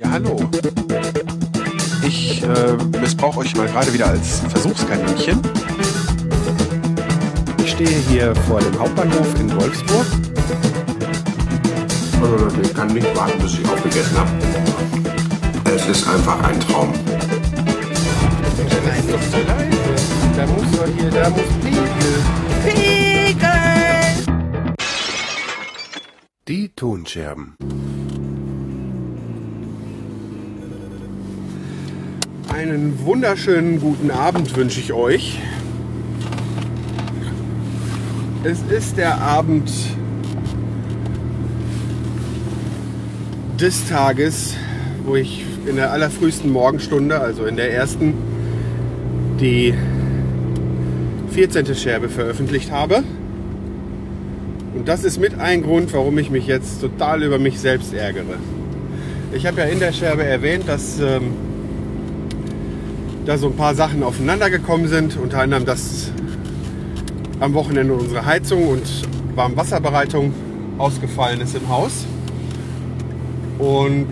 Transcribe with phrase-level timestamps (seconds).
[0.00, 0.38] Ja, hallo.
[2.06, 5.40] Ich äh, missbrauche euch mal gerade wieder als Versuchskaninchen.
[7.64, 10.06] Ich stehe hier vor dem Hauptbahnhof in Wolfsburg.
[12.22, 14.30] Also, ich kann nicht warten, bis ich aufgegessen habe.
[15.64, 16.92] Es ist einfach ein Traum.
[18.86, 19.78] Nein, doch so leise.
[20.36, 22.22] Da muss doch hier, da muss Pegel.
[22.64, 24.36] Pegel!
[26.46, 27.56] Die Tonscherben.
[32.58, 35.38] Einen wunderschönen guten Abend wünsche ich euch.
[38.42, 39.70] Es ist der Abend
[43.60, 44.56] des Tages,
[45.06, 48.14] wo ich in der allerfrühesten Morgenstunde, also in der ersten,
[49.40, 49.72] die
[51.30, 51.76] 14.
[51.76, 53.04] Scherbe veröffentlicht habe.
[54.74, 58.34] Und das ist mit ein Grund, warum ich mich jetzt total über mich selbst ärgere.
[59.32, 61.46] Ich habe ja in der Scherbe erwähnt, dass ähm,
[63.28, 65.18] da so ein paar Sachen aufeinander gekommen sind.
[65.18, 66.10] Unter anderem, dass
[67.40, 68.82] am Wochenende unsere Heizung und
[69.34, 70.32] Warmwasserbereitung
[70.78, 72.06] ausgefallen ist im Haus.
[73.58, 74.08] Und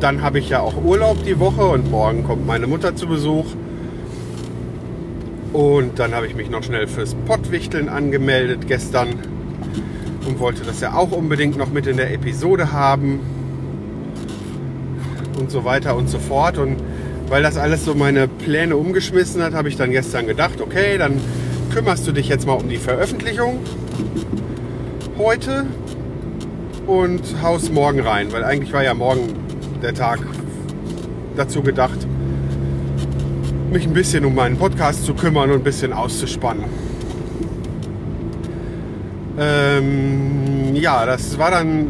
[0.00, 3.46] dann habe ich ja auch Urlaub die Woche und morgen kommt meine Mutter zu Besuch.
[5.54, 9.14] Und dann habe ich mich noch schnell fürs Pottwichteln angemeldet gestern
[10.26, 13.37] und wollte das ja auch unbedingt noch mit in der Episode haben
[15.38, 16.58] und so weiter und so fort.
[16.58, 16.76] Und
[17.28, 21.20] weil das alles so meine Pläne umgeschmissen hat, habe ich dann gestern gedacht, okay, dann
[21.72, 23.60] kümmerst du dich jetzt mal um die Veröffentlichung
[25.18, 25.66] heute
[26.86, 29.34] und haust morgen rein, weil eigentlich war ja morgen
[29.82, 30.20] der Tag
[31.36, 31.98] dazu gedacht,
[33.70, 36.64] mich ein bisschen um meinen Podcast zu kümmern und ein bisschen auszuspannen.
[39.38, 41.86] Ähm, ja, das war dann,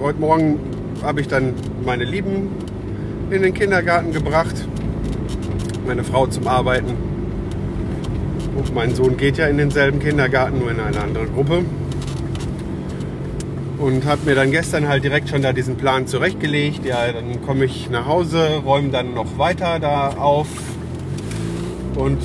[0.00, 0.58] heute Morgen
[1.02, 1.54] habe ich dann
[1.84, 2.48] meine Lieben
[3.30, 4.54] in den Kindergarten gebracht,
[5.86, 6.94] meine Frau zum Arbeiten.
[8.56, 11.64] Und mein Sohn geht ja in denselben Kindergarten, nur in eine andere Gruppe.
[13.78, 16.84] Und habe mir dann gestern halt direkt schon da diesen Plan zurechtgelegt.
[16.84, 20.48] Ja, dann komme ich nach Hause, räume dann noch weiter da auf
[21.94, 22.18] und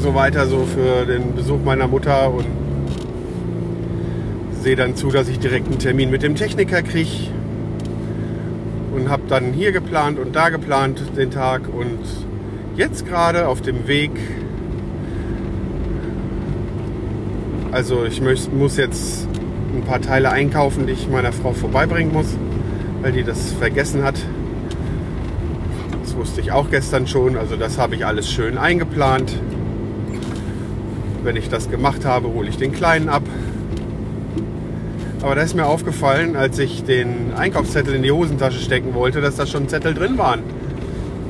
[0.00, 2.46] so weiter so für den Besuch meiner Mutter und
[4.62, 7.33] sehe dann zu, dass ich direkt einen Termin mit dem Techniker kriege
[8.94, 11.98] und habe dann hier geplant und da geplant den Tag und
[12.76, 14.12] jetzt gerade auf dem Weg.
[17.72, 19.26] Also ich muss jetzt
[19.74, 22.36] ein paar Teile einkaufen, die ich meiner Frau vorbeibringen muss,
[23.02, 24.14] weil die das vergessen hat.
[26.02, 29.36] Das wusste ich auch gestern schon, also das habe ich alles schön eingeplant.
[31.24, 33.24] Wenn ich das gemacht habe, hole ich den Kleinen ab.
[35.24, 39.36] Aber da ist mir aufgefallen, als ich den Einkaufszettel in die Hosentasche stecken wollte, dass
[39.36, 40.42] da schon Zettel drin waren.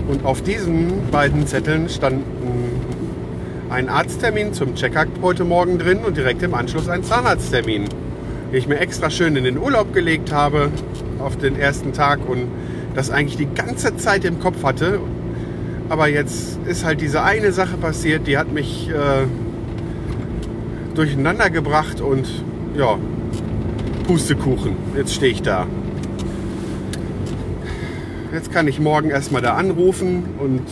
[0.09, 2.25] Und auf diesen beiden Zetteln standen
[3.71, 7.85] ein Arzttermin zum Check-up heute Morgen drin und direkt im Anschluss ein Zahnarzttermin,
[8.51, 10.73] den ich mir extra schön in den Urlaub gelegt habe
[11.21, 12.49] auf den ersten Tag und
[12.97, 14.99] das eigentlich die ganze Zeit im Kopf hatte.
[15.89, 19.27] Aber jetzt ist halt diese eine Sache passiert, die hat mich äh,
[20.97, 22.27] durcheinander gebracht und
[22.77, 22.99] ja,
[24.05, 24.77] Pustekuchen.
[24.97, 25.67] Jetzt stehe ich da.
[28.33, 30.63] Jetzt kann ich morgen erstmal da anrufen und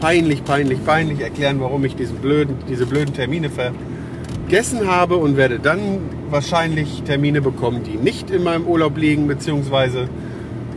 [0.00, 5.58] peinlich, peinlich, peinlich erklären, warum ich diesen blöden, diese blöden Termine vergessen habe und werde
[5.58, 5.98] dann
[6.30, 10.08] wahrscheinlich Termine bekommen, die nicht in meinem Urlaub liegen, beziehungsweise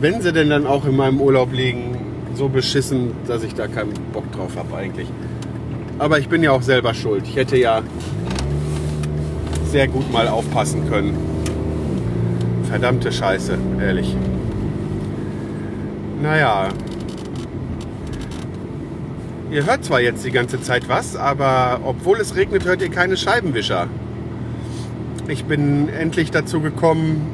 [0.00, 1.96] wenn sie denn dann auch in meinem Urlaub liegen,
[2.34, 5.08] so beschissen, dass ich da keinen Bock drauf habe eigentlich.
[5.98, 7.24] Aber ich bin ja auch selber schuld.
[7.26, 7.82] Ich hätte ja
[9.70, 11.37] sehr gut mal aufpassen können.
[12.68, 14.14] Verdammte Scheiße, ehrlich.
[16.20, 16.68] Naja.
[19.50, 23.16] Ihr hört zwar jetzt die ganze Zeit was, aber obwohl es regnet, hört ihr keine
[23.16, 23.86] Scheibenwischer.
[25.28, 27.26] Ich bin endlich dazu gekommen,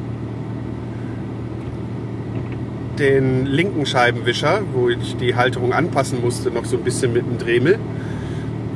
[3.01, 7.39] den linken Scheibenwischer, wo ich die Halterung anpassen musste, noch so ein bisschen mit dem
[7.39, 7.81] Dremel,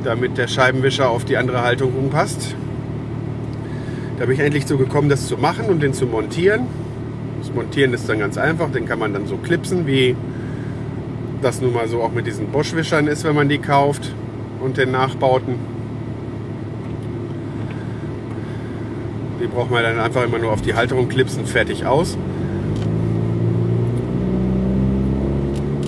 [0.03, 2.55] damit der Scheibenwischer auf die andere Haltung umpasst.
[4.19, 6.67] Da bin ich endlich so gekommen, das zu machen und den zu montieren.
[7.39, 10.13] Das Montieren ist dann ganz einfach, den kann man dann so klipsen, wie
[11.41, 14.13] das nun mal so auch mit diesen Bosch-Wischern ist, wenn man die kauft
[14.59, 15.55] und den Nachbauten.
[19.41, 22.17] Die braucht man dann einfach immer nur auf die Halterung klipsen, fertig aus.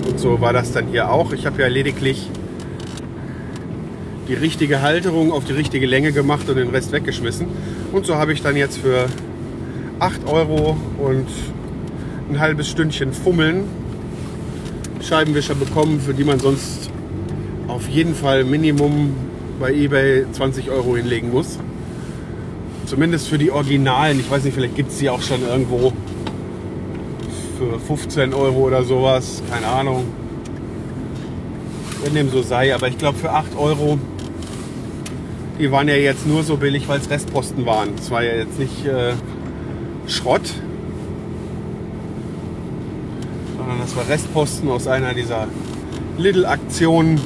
[0.08, 1.34] Und so war das dann hier auch.
[1.34, 2.30] Ich habe ja lediglich
[4.28, 7.46] die richtige Halterung auf die richtige Länge gemacht und den Rest weggeschmissen.
[7.92, 9.06] Und so habe ich dann jetzt für
[9.98, 11.26] 8 Euro und
[12.30, 13.64] ein halbes Stündchen fummeln
[15.02, 16.90] Scheibenwischer bekommen, für die man sonst
[17.68, 19.14] auf jeden Fall Minimum
[19.58, 21.58] bei eBay 20 Euro hinlegen muss.
[22.86, 24.20] Zumindest für die Originalen.
[24.20, 25.92] Ich weiß nicht, vielleicht gibt es die auch schon irgendwo
[27.58, 29.42] für 15 Euro oder sowas.
[29.50, 30.04] Keine Ahnung.
[32.04, 32.74] Wenn dem so sei.
[32.74, 33.98] Aber ich glaube für 8 Euro,
[35.58, 37.90] die waren ja jetzt nur so billig, weil es Restposten waren.
[37.98, 39.12] Es war ja jetzt nicht äh,
[40.06, 40.52] Schrott,
[43.56, 45.46] sondern das war Restposten aus einer dieser
[46.18, 47.20] Lidl-Aktionen.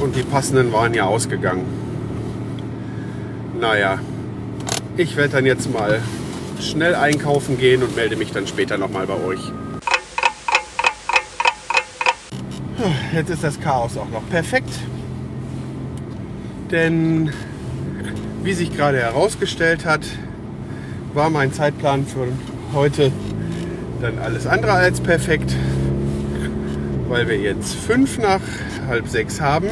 [0.00, 1.64] Und die passenden waren ja ausgegangen.
[3.60, 3.98] Naja,
[4.96, 6.00] ich werde dann jetzt mal
[6.60, 9.40] schnell einkaufen gehen und melde mich dann später nochmal bei euch.
[13.12, 14.70] Jetzt ist das Chaos auch noch perfekt.
[16.70, 17.32] Denn
[18.44, 20.02] wie sich gerade herausgestellt hat,
[21.14, 22.28] war mein Zeitplan für
[22.72, 23.10] heute
[24.00, 25.54] dann alles andere als perfekt,
[27.08, 28.40] weil wir jetzt fünf nach
[28.88, 29.68] halb sechs haben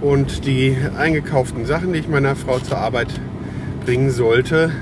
[0.00, 3.08] und die eingekauften Sachen, die ich meiner Frau zur Arbeit
[3.84, 4.72] bringen sollte,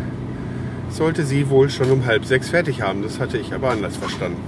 [0.91, 3.03] sollte sie wohl schon um halb sechs fertig haben.
[3.03, 4.39] Das hatte ich aber anders verstanden.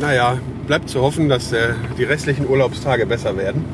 [0.00, 3.64] Naja, bleibt zu hoffen, dass äh, die restlichen Urlaubstage besser werden.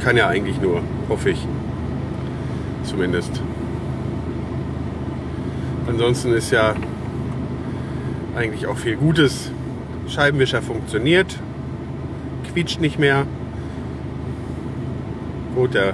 [0.00, 0.80] Kann ja eigentlich nur,
[1.10, 1.46] hoffe ich.
[2.84, 3.30] Zumindest.
[5.86, 6.74] Ansonsten ist ja
[8.34, 9.52] eigentlich auch viel Gutes.
[10.08, 11.38] Scheibenwischer funktioniert,
[12.50, 13.26] quietscht nicht mehr.
[15.54, 15.92] Gut, der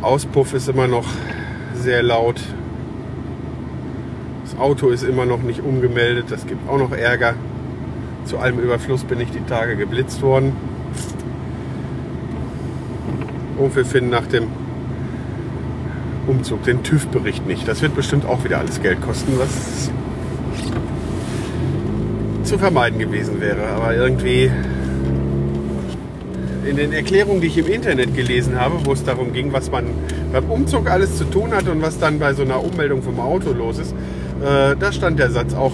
[0.00, 1.06] Auspuff ist immer noch
[1.74, 2.40] sehr laut.
[4.58, 7.34] Auto ist immer noch nicht umgemeldet, das gibt auch noch Ärger.
[8.24, 10.52] Zu allem Überfluss bin ich die Tage geblitzt worden.
[13.56, 14.48] Und wir finden nach dem
[16.26, 17.66] Umzug den TÜV-Bericht nicht.
[17.66, 19.90] Das wird bestimmt auch wieder alles Geld kosten, was
[22.44, 23.66] zu vermeiden gewesen wäre.
[23.68, 24.50] Aber irgendwie
[26.68, 29.86] in den Erklärungen, die ich im Internet gelesen habe, wo es darum ging, was man
[30.32, 33.52] beim Umzug alles zu tun hat und was dann bei so einer Ummeldung vom Auto
[33.52, 33.94] los ist,
[34.42, 35.72] äh, da stand der Satz auch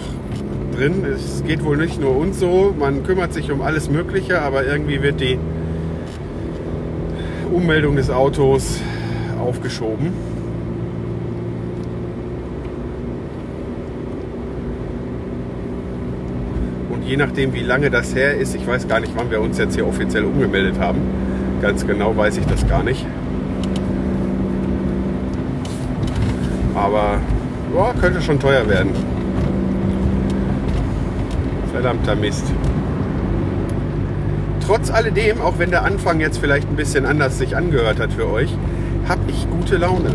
[0.76, 1.04] drin.
[1.04, 5.02] Es geht wohl nicht nur uns so, man kümmert sich um alles Mögliche, aber irgendwie
[5.02, 5.38] wird die
[7.52, 8.80] Ummeldung des Autos
[9.40, 10.12] aufgeschoben.
[17.06, 19.74] je nachdem, wie lange das her ist, ich weiß gar nicht, wann wir uns jetzt
[19.74, 20.98] hier offiziell umgemeldet haben.
[21.60, 23.04] Ganz genau weiß ich das gar nicht.
[26.74, 27.20] Aber
[27.74, 28.92] boah, könnte schon teuer werden.
[31.72, 32.44] Verdammter Mist.
[34.64, 38.30] Trotz alledem, auch wenn der Anfang jetzt vielleicht ein bisschen anders sich angehört hat für
[38.30, 38.56] euch,
[39.08, 40.12] habe ich gute Laune.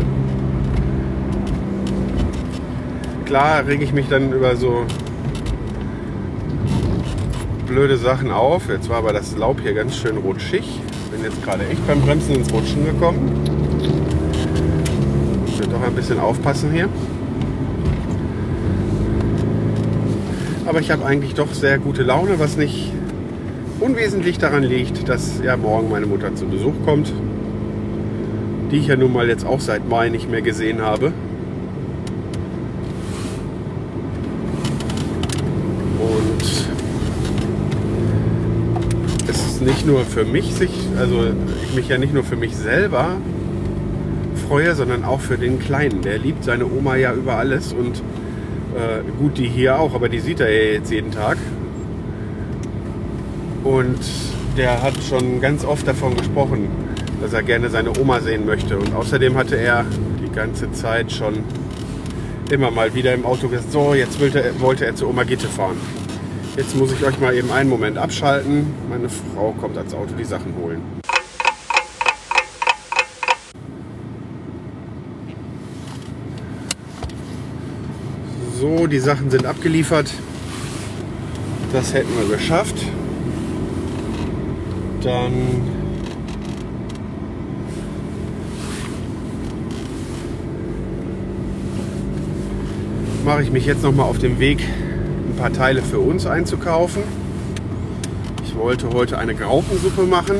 [3.26, 4.86] Klar rege ich mich dann über so
[7.66, 8.68] blöde Sachen auf.
[8.68, 10.80] Jetzt war aber das Laub hier ganz schön rutschig.
[11.12, 13.30] Bin jetzt gerade echt beim Bremsen ins Rutschen gekommen.
[15.46, 16.88] Ich will doch ein bisschen aufpassen hier.
[20.70, 22.92] Aber ich habe eigentlich doch sehr gute Laune, was nicht
[23.80, 27.12] unwesentlich daran liegt, dass ja morgen meine Mutter zu Besuch kommt,
[28.70, 31.12] die ich ja nun mal jetzt auch seit Mai nicht mehr gesehen habe.
[39.60, 41.24] nicht nur für mich sich, also
[41.64, 43.16] ich mich ja nicht nur für mich selber
[44.48, 46.00] freue, sondern auch für den Kleinen.
[46.00, 48.02] Der liebt seine Oma ja über alles und
[48.76, 51.38] äh, gut, die hier auch, aber die sieht er ja jetzt jeden Tag.
[53.64, 53.98] Und
[54.56, 56.68] der hat schon ganz oft davon gesprochen,
[57.20, 58.78] dass er gerne seine Oma sehen möchte.
[58.78, 59.84] Und außerdem hatte er
[60.22, 61.44] die ganze Zeit schon
[62.50, 65.46] immer mal wieder im Auto gesagt, so, jetzt wollte er, wollte er zu Oma Gitte
[65.46, 65.76] fahren.
[66.56, 68.66] Jetzt muss ich euch mal eben einen Moment abschalten.
[68.88, 70.99] Meine Frau kommt ans Auto die Sachen holen.
[78.60, 80.12] So, die Sachen sind abgeliefert.
[81.72, 82.76] Das hätten wir geschafft.
[85.02, 85.32] Dann
[93.24, 94.62] mache ich mich jetzt noch mal auf den Weg
[95.40, 97.02] paar Teile für uns einzukaufen.
[98.44, 100.36] Ich wollte heute eine Graupensuppe machen.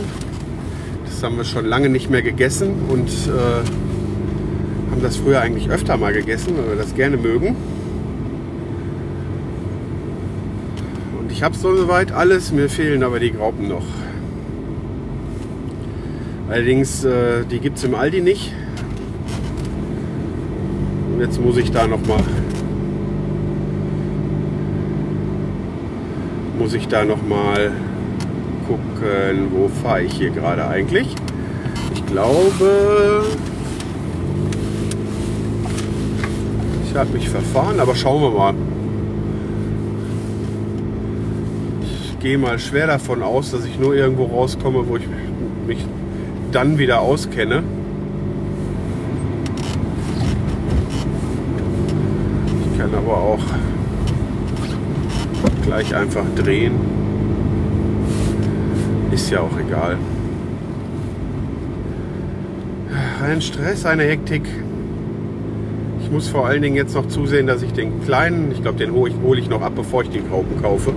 [1.06, 5.96] Das haben wir schon lange nicht mehr gegessen und äh, haben das früher eigentlich öfter
[5.96, 7.56] mal gegessen, weil wir das gerne mögen.
[11.40, 13.87] Ich habe soweit alles, mir fehlen aber die Graupen noch.
[16.50, 18.52] Allerdings, äh, die gibt es im Aldi nicht.
[21.11, 22.23] Und jetzt muss ich da noch mal
[26.59, 27.73] muss ich da noch mal
[28.68, 31.14] gucken, wo fahre ich hier gerade eigentlich.
[31.94, 33.25] Ich glaube,
[36.85, 38.54] ich habe mich verfahren, aber schauen wir mal.
[42.20, 45.04] Gehe mal schwer davon aus, dass ich nur irgendwo rauskomme, wo ich
[45.66, 45.78] mich
[46.52, 47.62] dann wieder auskenne.
[52.70, 53.40] Ich kann aber auch
[55.64, 56.74] gleich einfach drehen.
[59.12, 59.96] Ist ja auch egal.
[63.24, 64.42] Ein Stress, eine Hektik.
[66.02, 68.92] Ich muss vor allen Dingen jetzt noch zusehen, dass ich den kleinen, ich glaube, den
[68.92, 70.92] hole ich, hol ich noch ab, bevor ich den Graupen kaufe.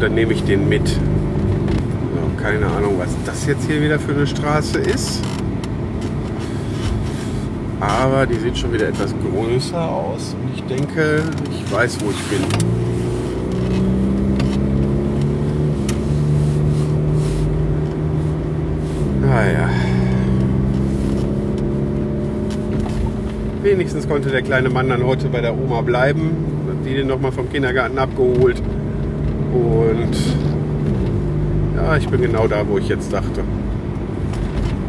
[0.00, 0.88] Dann nehme ich den mit.
[0.88, 0.96] So,
[2.42, 5.20] keine Ahnung, was das jetzt hier wieder für eine Straße ist.
[7.80, 10.34] Aber die sieht schon wieder etwas größer aus.
[10.40, 12.40] Und ich denke, ich weiß, wo ich bin.
[19.20, 19.68] Naja.
[23.62, 26.30] Wenigstens konnte der kleine Mann dann heute bei der Oma bleiben.
[26.68, 28.62] Hat die den nochmal vom Kindergarten abgeholt.
[29.52, 30.16] Und
[31.76, 33.40] ja, ich bin genau da, wo ich jetzt dachte.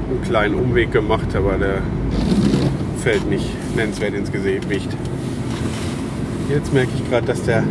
[0.10, 1.82] Einen kleinen Umweg gemacht, aber der
[3.02, 4.90] fällt nicht nennenswert ins Gewicht.
[6.50, 7.64] Jetzt merke ich gerade, dass der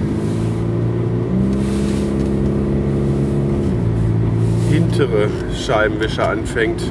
[4.71, 6.83] hintere Scheibenwischer anfängt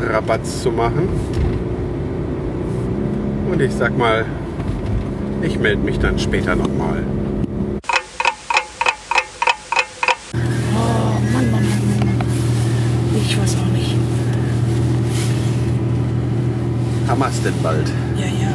[0.00, 1.08] Rabatz zu machen.
[3.50, 4.24] Und ich sag mal,
[5.42, 7.02] ich melde mich dann später nochmal.
[17.46, 17.88] Denn bald?
[18.16, 18.52] Ja, ja.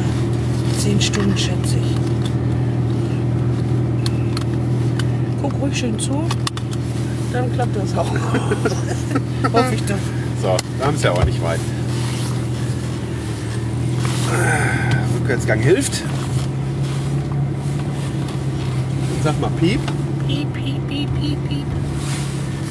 [0.78, 1.96] Zehn Stunden schätze ich.
[5.40, 6.24] Guck ruhig schön zu.
[7.32, 8.06] Dann klappt das auch.
[9.52, 9.96] Hoffe ich doch.
[10.42, 11.60] So, wir haben es ja auch nicht weit.
[15.20, 16.02] Rückwärtsgang hilft.
[19.14, 19.80] Und sag mal Piep
[20.26, 21.66] Piep, piep, piep, piep, piep.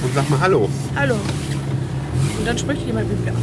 [0.03, 0.69] und sag mal Hallo.
[0.95, 1.15] Hallo.
[1.15, 3.33] Und dann spricht jemand mit mir.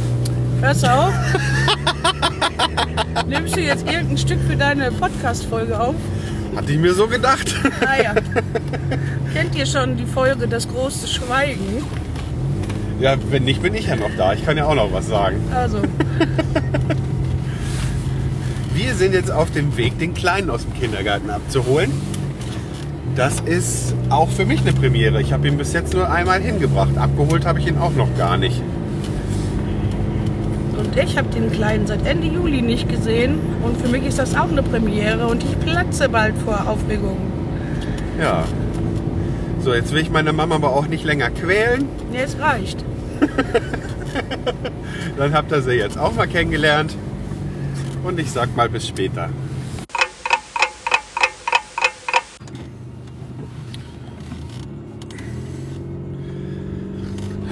[0.61, 1.13] Hörst du auf?
[3.27, 5.95] Nimmst du jetzt irgendein Stück für deine Podcast-Folge auf?
[6.55, 7.55] Hatte ich mir so gedacht.
[7.81, 8.15] Naja.
[9.33, 11.83] Kennt ihr schon die Folge Das große Schweigen?
[12.99, 14.33] Ja, wenn nicht, bin ich ja noch da.
[14.33, 15.37] Ich kann ja auch noch was sagen.
[15.53, 15.79] Also,
[18.73, 21.91] Wir sind jetzt auf dem Weg, den Kleinen aus dem Kindergarten abzuholen.
[23.15, 25.21] Das ist auch für mich eine Premiere.
[25.21, 26.97] Ich habe ihn bis jetzt nur einmal hingebracht.
[26.97, 28.61] Abgeholt habe ich ihn auch noch gar nicht.
[31.03, 33.39] Ich habe den Kleinen seit Ende Juli nicht gesehen.
[33.63, 37.17] Und für mich ist das auch eine Premiere und ich platze bald vor Aufregung.
[38.19, 38.45] Ja.
[39.61, 41.87] So, jetzt will ich meine Mama aber auch nicht länger quälen.
[42.11, 42.83] Nee, es reicht.
[45.17, 46.95] Dann habt ihr sie jetzt auch mal kennengelernt.
[48.03, 49.29] Und ich sag mal bis später.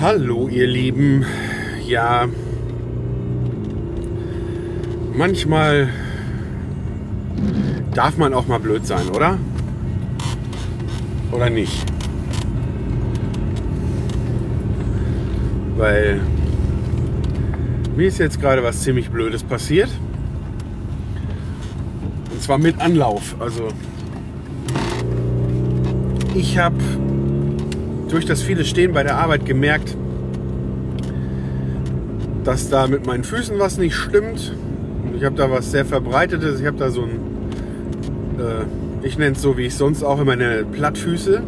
[0.02, 1.26] Hallo ihr Lieben.
[1.86, 2.28] Ja,
[5.18, 5.90] manchmal
[7.94, 9.38] darf man auch mal blöd sein, oder?
[11.32, 11.84] Oder nicht?
[15.76, 16.22] Weil
[17.96, 19.90] mir ist jetzt gerade was ziemlich Blödes passiert.
[22.32, 23.36] Und zwar mit Anlauf.
[23.40, 23.70] Also
[26.36, 26.78] ich habe
[28.10, 29.98] durch das viele Stehen bei der Arbeit gemerkt,
[32.44, 34.56] dass da mit meinen Füßen was nicht stimmt.
[35.18, 36.60] Ich habe da was sehr verbreitetes.
[36.60, 37.20] Ich habe da so ein,
[38.40, 41.42] äh, ich nenne es so, wie ich sonst auch immer nenne, Plattfüße.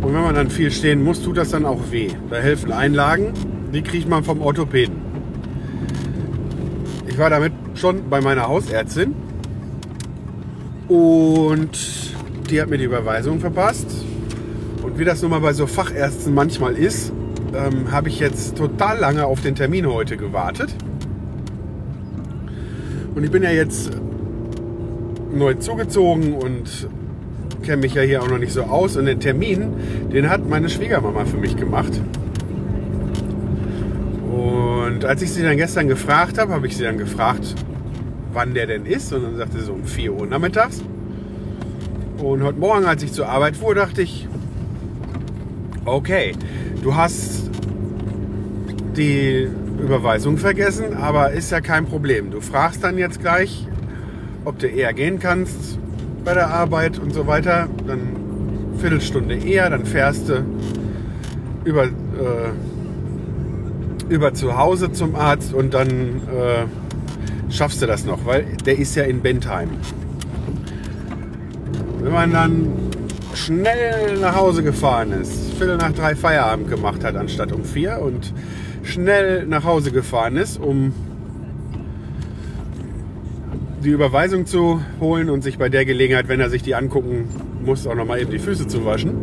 [0.00, 2.08] Und wenn man dann viel stehen muss, tut das dann auch weh.
[2.28, 3.34] Da helfen Einlagen,
[3.72, 4.96] die kriegt man vom Orthopäden.
[7.06, 9.14] Ich war damit schon bei meiner Hausärztin
[10.88, 11.70] und
[12.50, 13.86] die hat mir die Überweisung verpasst.
[14.82, 17.12] Und wie das nun mal bei so Fachärzten manchmal ist,
[17.54, 20.74] ähm, habe ich jetzt total lange auf den Termin heute gewartet.
[23.18, 23.90] Und ich bin ja jetzt
[25.34, 26.88] neu zugezogen und
[27.64, 28.96] kenne mich ja hier auch noch nicht so aus.
[28.96, 29.72] Und den Termin,
[30.12, 32.00] den hat meine Schwiegermama für mich gemacht.
[34.30, 37.56] Und als ich sie dann gestern gefragt habe, habe ich sie dann gefragt,
[38.32, 39.12] wann der denn ist.
[39.12, 40.80] Und dann sagte sie so um 4 Uhr nachmittags.
[42.18, 44.28] Und heute Morgen, als ich zur Arbeit fuhr, dachte ich,
[45.84, 46.34] okay,
[46.84, 47.50] du hast
[48.96, 49.48] die
[49.80, 52.30] Überweisung vergessen, aber ist ja kein Problem.
[52.30, 53.66] Du fragst dann jetzt gleich,
[54.44, 55.78] ob du eher gehen kannst
[56.24, 57.68] bei der Arbeit und so weiter.
[57.86, 58.16] Dann
[58.78, 60.44] Viertelstunde eher, dann fährst du
[61.64, 61.88] über, äh,
[64.08, 68.94] über zu Hause zum Arzt und dann äh, schaffst du das noch, weil der ist
[68.94, 69.70] ja in Bentheim.
[72.00, 72.68] Wenn man dann
[73.34, 78.32] schnell nach Hause gefahren ist, Viertel nach drei Feierabend gemacht hat anstatt um vier und
[78.88, 80.92] schnell nach Hause gefahren ist, um
[83.84, 87.28] die Überweisung zu holen und sich bei der Gelegenheit, wenn er sich die angucken
[87.64, 89.14] muss, auch nochmal eben die Füße zu waschen.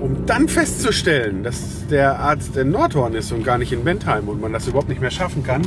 [0.00, 4.40] Um dann festzustellen, dass der Arzt in Nordhorn ist und gar nicht in Bentheim und
[4.40, 5.62] man das überhaupt nicht mehr schaffen kann.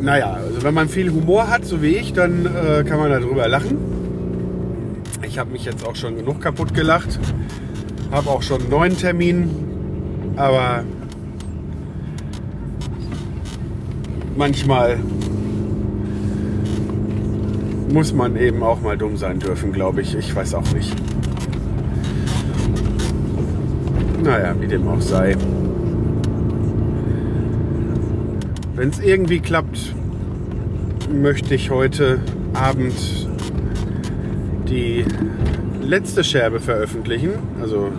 [0.00, 3.48] Naja, also wenn man viel Humor hat, so wie ich, dann äh, kann man darüber
[3.48, 3.78] lachen.
[5.22, 7.18] Ich habe mich jetzt auch schon genug kaputt gelacht.
[8.10, 9.50] Habe auch schon einen neuen Termin.
[10.36, 10.84] Aber
[14.36, 14.98] manchmal
[17.92, 20.14] muss man eben auch mal dumm sein dürfen, glaube ich.
[20.14, 20.94] Ich weiß auch nicht.
[24.22, 25.36] Naja, wie dem auch sei.
[28.74, 29.94] Wenn es irgendwie klappt,
[31.10, 32.18] möchte ich heute
[32.52, 33.28] Abend
[34.68, 35.04] die
[35.86, 37.32] letzte Scherbe veröffentlichen.
[37.60, 37.92] Also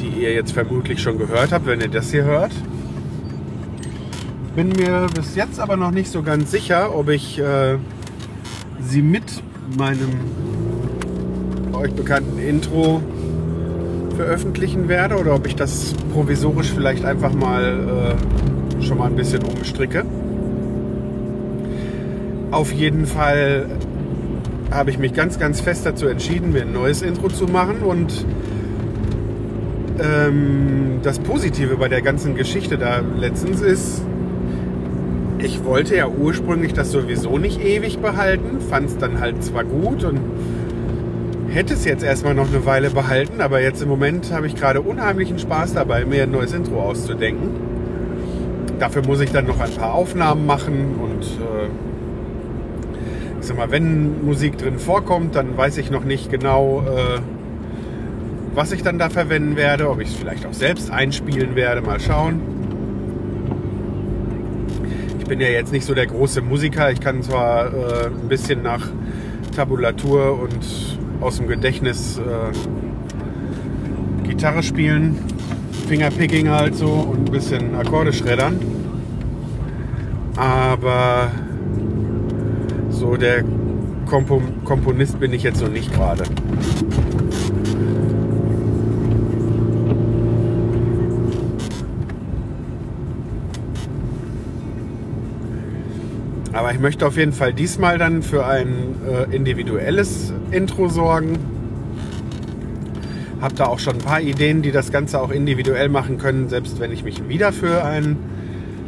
[0.00, 2.52] die ihr jetzt vermutlich schon gehört habt, wenn ihr das hier hört.
[4.54, 7.76] Bin mir bis jetzt aber noch nicht so ganz sicher, ob ich äh,
[8.80, 9.42] sie mit
[9.76, 10.10] meinem
[11.72, 13.02] euch bekannten Intro
[14.16, 18.16] veröffentlichen werde oder ob ich das provisorisch vielleicht einfach mal
[18.78, 20.04] äh, schon mal ein bisschen umstricke.
[22.50, 23.66] Auf jeden Fall
[24.76, 28.24] habe ich mich ganz, ganz fest dazu entschieden, mir ein neues Intro zu machen und
[29.98, 34.02] ähm, das Positive bei der ganzen Geschichte da letztens ist,
[35.38, 40.04] ich wollte ja ursprünglich das sowieso nicht ewig behalten, fand es dann halt zwar gut
[40.04, 40.20] und
[41.48, 44.82] hätte es jetzt erstmal noch eine Weile behalten, aber jetzt im Moment habe ich gerade
[44.82, 47.50] unheimlichen Spaß dabei, mir ein neues Intro auszudenken.
[48.78, 51.68] Dafür muss ich dann noch ein paar Aufnahmen machen und äh,
[53.46, 57.20] sag mal, wenn Musik drin vorkommt, dann weiß ich noch nicht genau, äh,
[58.54, 62.00] was ich dann da verwenden werde, ob ich es vielleicht auch selbst einspielen werde, mal
[62.00, 62.40] schauen.
[65.18, 68.62] Ich bin ja jetzt nicht so der große Musiker, ich kann zwar äh, ein bisschen
[68.62, 68.88] nach
[69.54, 70.58] Tabulatur und
[71.20, 72.52] aus dem Gedächtnis äh,
[74.26, 75.18] Gitarre spielen,
[75.88, 78.60] Fingerpicking halt so und ein bisschen Akkorde schreddern.
[80.36, 81.30] Aber
[82.96, 83.44] so der
[84.06, 86.24] Kompo Komponist bin ich jetzt noch nicht gerade.
[96.52, 101.38] Aber ich möchte auf jeden Fall diesmal dann für ein äh, individuelles Intro sorgen.
[103.42, 106.80] Hab da auch schon ein paar Ideen, die das Ganze auch individuell machen können, selbst
[106.80, 108.16] wenn ich mich wieder für ein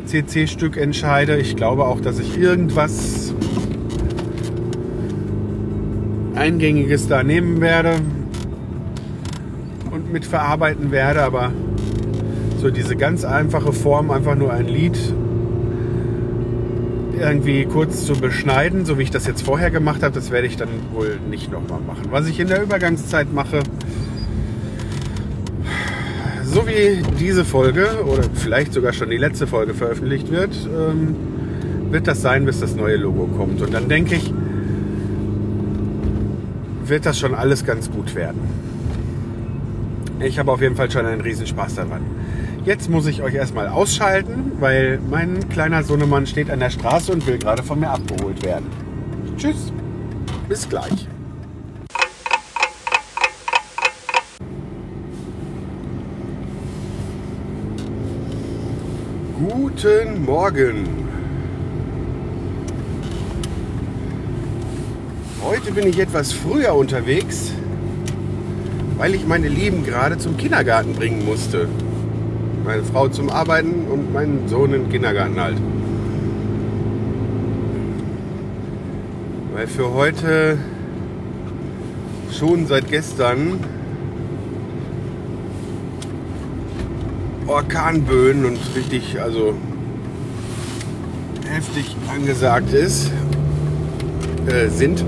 [0.07, 1.37] CC-Stück entscheide.
[1.37, 3.28] Ich glaube auch, dass ich irgendwas
[6.39, 7.97] Eingängiges da nehmen werde
[9.91, 11.53] und mitverarbeiten werde, aber
[12.61, 14.97] so diese ganz einfache Form, einfach nur ein Lied
[17.19, 20.57] irgendwie kurz zu beschneiden, so wie ich das jetzt vorher gemacht habe, das werde ich
[20.57, 22.05] dann wohl nicht nochmal machen.
[22.11, 23.61] Was ich in der Übergangszeit mache,
[26.45, 31.17] so wie diese Folge oder vielleicht sogar schon die letzte Folge veröffentlicht wird, ähm,
[31.91, 33.61] wird das sein, bis das neue Logo kommt.
[33.61, 34.33] Und dann denke ich,
[36.89, 38.41] wird das schon alles ganz gut werden.
[40.21, 42.03] Ich habe auf jeden Fall schon einen Riesenspaß daran.
[42.65, 47.27] Jetzt muss ich euch erstmal ausschalten, weil mein kleiner Sohnemann steht an der Straße und
[47.27, 48.67] will gerade von mir abgeholt werden.
[49.37, 49.73] Tschüss,
[50.49, 51.09] bis gleich.
[59.39, 61.08] Guten Morgen.
[65.49, 67.53] Heute bin ich etwas früher unterwegs,
[68.99, 71.67] weil ich meine Lieben gerade zum Kindergarten bringen musste.
[72.67, 75.57] Meine Frau zum Arbeiten und meinen Sohn den Kindergarten halt.
[79.55, 80.59] Weil für heute
[82.31, 83.59] schon seit gestern
[87.47, 89.55] Orkanböen und richtig, also
[91.51, 93.11] heftig angesagt ist.
[94.49, 95.05] äh, sind.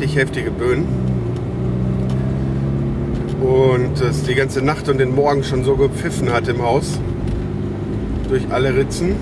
[0.00, 0.86] Richtig heftige Böen.
[3.42, 6.98] Und es die ganze Nacht und den Morgen schon so gepfiffen hat im Haus.
[8.30, 9.16] Durch alle Ritzen.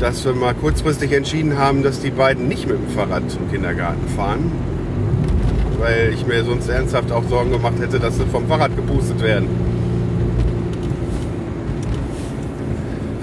[0.00, 4.08] Dass wir mal kurzfristig entschieden haben, dass die beiden nicht mit dem Fahrrad zum Kindergarten
[4.16, 4.50] fahren.
[5.78, 9.46] Weil ich mir sonst ernsthaft auch Sorgen gemacht hätte, dass sie vom Fahrrad gepustet werden.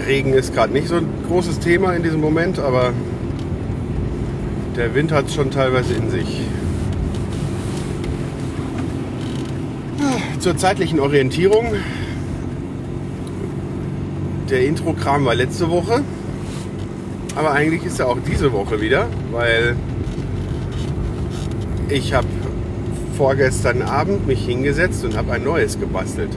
[0.08, 2.94] Regen ist gerade nicht so ein großes Thema in diesem Moment, aber
[4.80, 6.40] der Wind hat es schon teilweise in sich.
[10.40, 11.74] Zur zeitlichen Orientierung.
[14.50, 16.02] Der Intro-Kram war letzte Woche,
[17.36, 19.76] aber eigentlich ist er auch diese Woche wieder, weil
[21.90, 22.28] ich habe
[23.18, 26.32] vorgestern Abend mich hingesetzt und habe ein neues gebastelt.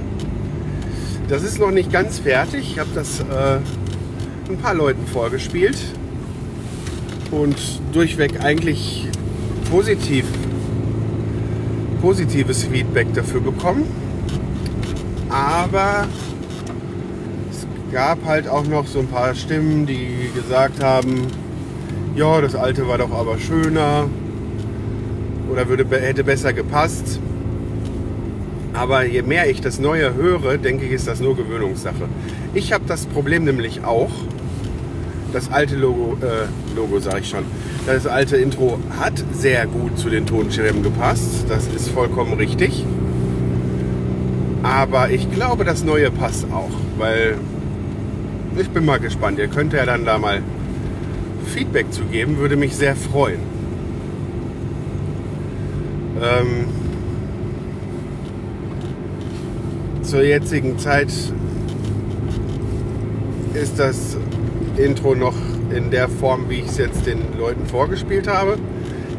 [1.28, 2.72] Das ist noch nicht ganz fertig.
[2.72, 5.76] Ich habe das äh, ein paar Leuten vorgespielt
[7.32, 7.56] und
[7.92, 9.08] durchweg eigentlich
[9.70, 10.26] positiv,
[12.00, 13.84] positives Feedback dafür bekommen.
[15.30, 16.06] Aber
[17.50, 21.26] es gab halt auch noch so ein paar Stimmen, die gesagt haben,
[22.14, 24.08] ja, das alte war doch aber schöner
[25.50, 27.18] oder würde, hätte besser gepasst.
[28.74, 32.08] Aber je mehr ich das Neue höre, denke ich, ist das nur Gewöhnungssache.
[32.54, 34.10] Ich habe das Problem nämlich auch.
[35.32, 37.44] Das alte Logo, äh, Logo sage ich schon,
[37.86, 41.46] das alte Intro hat sehr gut zu den Tonschirmen gepasst.
[41.48, 42.84] Das ist vollkommen richtig.
[44.62, 47.36] Aber ich glaube, das Neue passt auch, weil
[48.58, 49.38] ich bin mal gespannt.
[49.38, 50.42] Ihr könnt ja dann da mal
[51.46, 53.40] Feedback zu geben, würde mich sehr freuen.
[56.22, 56.66] Ähm,
[60.02, 61.08] zur jetzigen Zeit
[63.54, 64.16] ist das
[64.76, 65.34] Intro noch
[65.74, 68.58] in der Form, wie ich es jetzt den Leuten vorgespielt habe.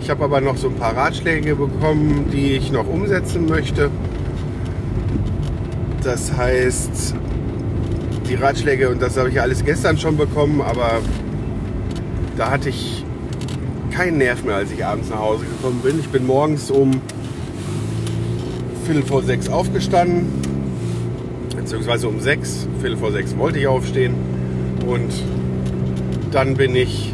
[0.01, 3.89] Ich habe aber noch so ein paar Ratschläge bekommen, die ich noch umsetzen möchte.
[6.03, 7.15] Das heißt,
[8.29, 10.99] die Ratschläge, und das habe ich alles gestern schon bekommen, aber
[12.35, 13.05] da hatte ich
[13.91, 15.99] keinen Nerv mehr, als ich abends nach Hause gekommen bin.
[15.99, 16.99] Ich bin morgens um
[18.85, 20.25] Viertel vor sechs aufgestanden,
[21.55, 24.15] beziehungsweise um sechs, Viertel vor sechs wollte ich aufstehen
[24.85, 25.13] und
[26.33, 27.13] dann bin ich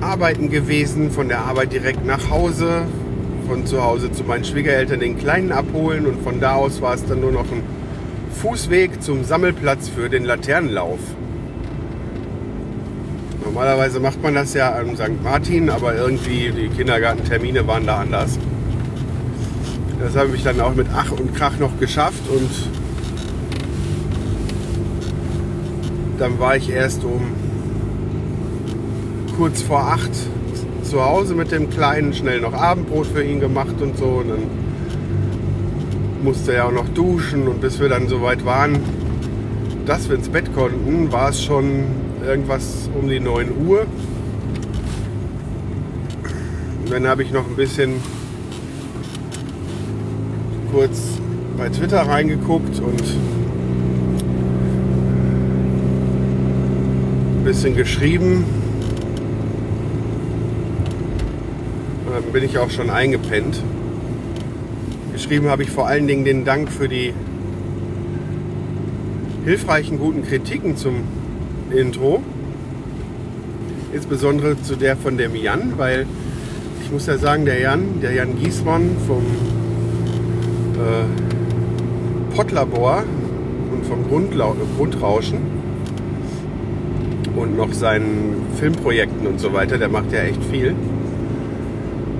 [0.00, 2.82] arbeiten gewesen, von der Arbeit direkt nach Hause,
[3.46, 7.06] von zu Hause zu meinen Schwiegereltern den Kleinen abholen und von da aus war es
[7.06, 7.62] dann nur noch ein
[8.40, 10.98] Fußweg zum Sammelplatz für den Laternenlauf.
[13.44, 15.22] Normalerweise macht man das ja am St.
[15.22, 18.38] Martin, aber irgendwie die Kindergartentermine waren da anders.
[20.00, 22.50] Das habe ich dann auch mit Ach und Krach noch geschafft und
[26.22, 27.20] dann war ich erst um
[29.36, 30.12] kurz vor acht
[30.84, 34.04] zu Hause mit dem Kleinen, schnell noch Abendbrot für ihn gemacht und so.
[34.04, 34.42] Und dann
[36.22, 38.78] musste er auch noch duschen und bis wir dann so weit waren,
[39.84, 41.86] dass wir ins Bett konnten, war es schon
[42.24, 43.80] irgendwas um die 9 Uhr.
[46.84, 47.94] Und dann habe ich noch ein bisschen
[50.70, 51.18] kurz
[51.58, 53.02] bei Twitter reingeguckt und
[57.52, 58.46] bisschen geschrieben.
[62.06, 63.62] Und dann bin ich auch schon eingepennt.
[65.12, 67.12] Geschrieben habe ich vor allen Dingen den Dank für die
[69.44, 71.02] hilfreichen, guten Kritiken zum
[71.70, 72.22] Intro.
[73.92, 76.06] Insbesondere zu der von dem Jan, weil
[76.82, 79.24] ich muss ja sagen, der Jan, der Jan Giesmann vom
[80.80, 83.04] äh, Pottlabor
[83.74, 85.51] und vom Grundlau Grundrauschen
[87.36, 90.74] und noch seinen Filmprojekten und so weiter, der macht ja echt viel.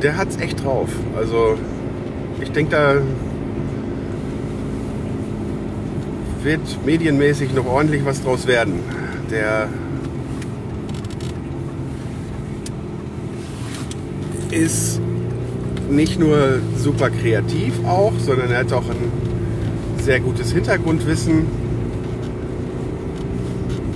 [0.02, 0.88] Der hat's echt drauf.
[1.16, 1.56] Also
[2.40, 2.94] ich denke, da
[6.42, 8.80] wird medienmäßig noch ordentlich was draus werden.
[9.30, 9.68] Der
[14.50, 15.00] ist
[15.88, 21.61] nicht nur super kreativ auch, sondern er hat auch ein sehr gutes Hintergrundwissen.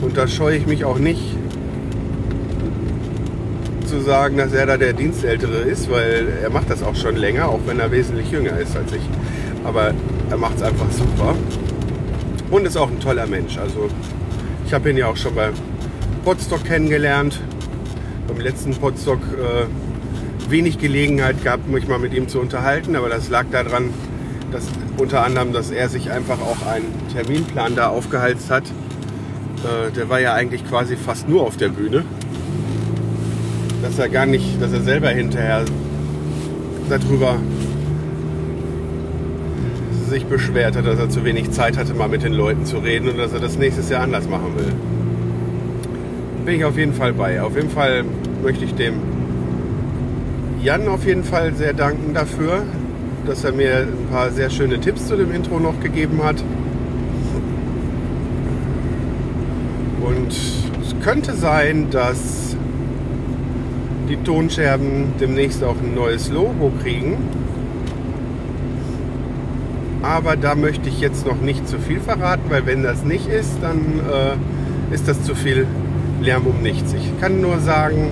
[0.07, 1.21] Und da scheue ich mich auch nicht
[3.87, 7.49] zu sagen, dass er da der Dienstältere ist, weil er macht das auch schon länger,
[7.49, 9.03] auch wenn er wesentlich jünger ist als ich.
[9.65, 9.93] Aber
[10.31, 11.35] er macht es einfach super.
[12.53, 13.59] Und ist auch ein toller Mensch.
[13.59, 13.89] Also
[14.65, 15.51] ich habe ihn ja auch schon bei
[16.25, 17.41] Podstock kennengelernt.
[18.29, 23.29] Beim letzten Podstock äh, wenig Gelegenheit gehabt, mich mal mit ihm zu unterhalten, aber das
[23.29, 23.91] lag daran,
[24.53, 28.63] dass unter anderem, dass er sich einfach auch einen Terminplan da aufgehalst hat,
[29.65, 32.05] Äh, der war ja eigentlich quasi fast nur auf der Bühne.
[33.83, 35.65] Dass er gar nicht, dass er selber hinterher
[36.89, 37.37] darüber
[40.09, 43.09] sich beschwert hat, dass er zu wenig Zeit hatte, mal mit den Leuten zu reden
[43.09, 44.73] und dass er das nächstes Jahr anders machen will.
[46.45, 47.43] Bin ich auf jeden Fall bei.
[47.43, 48.05] Auf jeden Fall
[48.43, 48.95] möchte ich dem
[50.63, 52.63] Jan auf jeden Fall sehr danken dafür,
[53.27, 56.43] dass er mir ein paar sehr schöne Tipps zu dem Intro noch gegeben hat.
[60.01, 62.57] Und es könnte sein, dass
[64.09, 67.17] die Tonscherben demnächst auch ein neues Logo kriegen.
[70.03, 73.53] Aber da möchte ich jetzt noch nicht zu viel verraten, weil wenn das nicht ist,
[73.63, 75.69] dann äh, ist das zu viel
[76.23, 76.93] Lärm um nichts.
[76.93, 78.11] Ich kann nur sagen,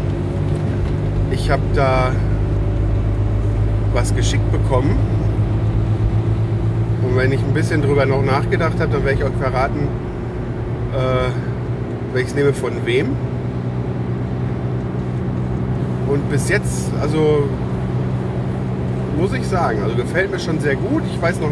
[1.33, 2.12] ich habe da
[3.92, 4.96] was geschickt bekommen.
[7.02, 9.88] Und wenn ich ein bisschen drüber noch nachgedacht habe, dann werde ich euch verraten,
[10.92, 11.43] äh,
[12.14, 13.09] welches nehme von wem.
[16.09, 17.48] Und bis jetzt, also
[19.18, 21.03] muss ich sagen, also gefällt mir schon sehr gut.
[21.12, 21.50] Ich weiß noch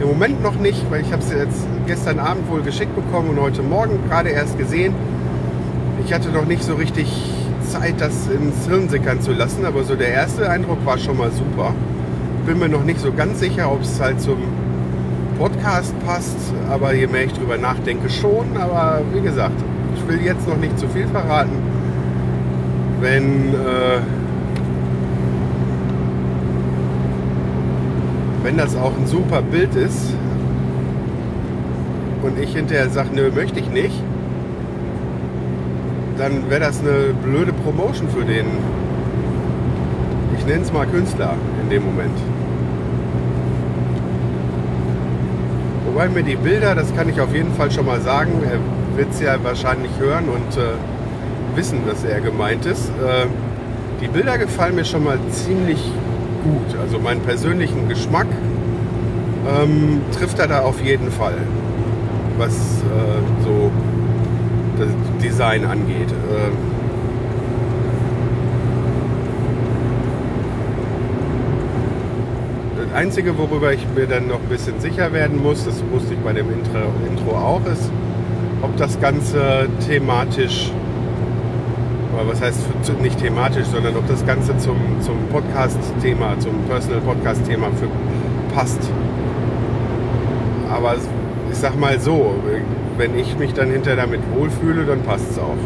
[0.00, 3.40] im Moment noch nicht, weil ich habe es jetzt gestern Abend wohl geschickt bekommen und
[3.40, 4.94] heute Morgen gerade erst gesehen.
[6.04, 7.08] Ich hatte noch nicht so richtig
[7.62, 11.30] Zeit, das ins Hirn sickern zu lassen, aber so der erste Eindruck war schon mal
[11.30, 11.72] super.
[12.46, 14.36] Bin mir noch nicht so ganz sicher, ob es halt zum
[15.38, 16.36] Podcast passt,
[16.70, 18.56] aber je mehr ich drüber nachdenke, schon.
[18.58, 19.58] Aber wie gesagt,
[20.04, 21.56] ich will jetzt noch nicht zu viel verraten.
[23.00, 24.00] Wenn, äh,
[28.42, 30.14] wenn das auch ein super Bild ist
[32.22, 33.94] und ich hinterher sage, nö, möchte ich nicht,
[36.18, 38.46] dann wäre das eine blöde Promotion für den,
[40.38, 42.16] ich nenne es mal Künstler in dem Moment.
[45.86, 48.32] Wobei mir die Bilder, das kann ich auf jeden Fall schon mal sagen,
[48.96, 52.88] wird es ja wahrscheinlich hören und äh, wissen, dass er gemeint ist.
[52.88, 53.26] Äh,
[54.00, 55.80] die Bilder gefallen mir schon mal ziemlich
[56.42, 56.78] gut.
[56.80, 58.26] Also meinen persönlichen Geschmack
[59.48, 61.36] ähm, trifft er da auf jeden Fall,
[62.38, 63.70] was äh, so
[64.78, 64.88] das
[65.22, 66.10] Design angeht.
[66.10, 66.50] Äh,
[72.76, 76.20] das Einzige, worüber ich mir dann noch ein bisschen sicher werden muss, das wusste ich
[76.20, 77.90] bei dem Intro auch, ist,
[78.64, 80.70] ob das Ganze thematisch,
[82.14, 82.58] oder was heißt
[83.02, 87.68] nicht thematisch, sondern ob das Ganze zum, zum Podcast-Thema, zum Personal Podcast-Thema
[88.54, 88.90] passt.
[90.70, 90.94] Aber
[91.50, 92.36] ich sag mal so,
[92.96, 95.56] wenn ich mich dann hinterher damit wohlfühle, dann passt es auch.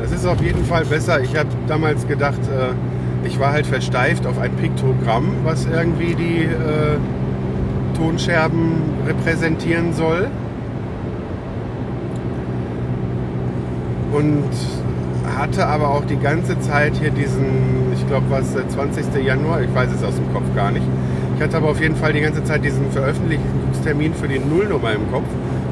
[0.00, 1.20] Das ist auf jeden Fall besser.
[1.20, 6.42] Ich habe damals gedacht, äh, ich war halt versteift auf ein Piktogramm, was irgendwie die
[6.42, 6.98] äh,
[7.96, 10.28] Tonscherben repräsentieren soll.
[14.12, 14.44] Und
[15.36, 19.24] hatte aber auch die ganze Zeit hier diesen, ich glaube, was der 20.
[19.24, 20.86] Januar, ich weiß es aus dem Kopf gar nicht,
[21.36, 25.10] ich hatte aber auf jeden Fall die ganze Zeit diesen Veröffentlichungstermin für die Nullnummer im
[25.12, 25.26] Kopf,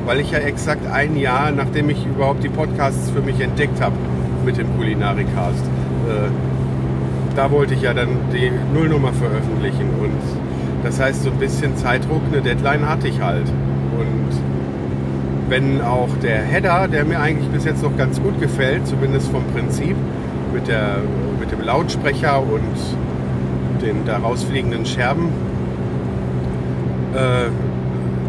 [0.04, 3.94] weil ich ja exakt ein Jahr, nachdem ich überhaupt die Podcasts für mich entdeckt habe
[4.44, 6.28] mit dem Kulinarikast, äh,
[7.34, 9.88] da wollte ich ja dann die Nullnummer veröffentlichen.
[10.00, 10.53] Und
[10.84, 13.48] das heißt, so ein bisschen Zeitdruck, eine Deadline hatte ich halt.
[13.98, 14.30] Und
[15.48, 19.44] wenn auch der Header, der mir eigentlich bis jetzt noch ganz gut gefällt, zumindest vom
[19.54, 19.96] Prinzip,
[20.52, 20.98] mit, der,
[21.40, 25.30] mit dem Lautsprecher und den daraus fliegenden Scherben,
[27.14, 27.50] äh,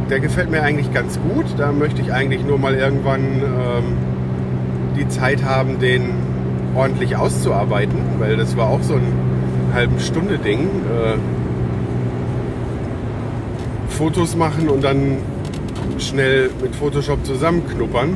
[0.10, 1.46] der gefällt mir eigentlich ganz gut.
[1.58, 3.98] Da möchte ich eigentlich nur mal irgendwann ähm,
[4.98, 6.12] die Zeit haben, den
[6.76, 9.14] ordentlich auszuarbeiten, weil das war auch so ein
[9.74, 10.62] halben Stunde Ding.
[10.62, 11.18] Äh,
[13.96, 15.18] Fotos machen und dann
[15.98, 18.14] schnell mit Photoshop zusammenknuppern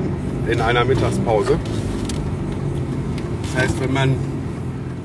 [0.50, 1.58] in einer Mittagspause.
[3.44, 4.15] Das heißt, wenn man,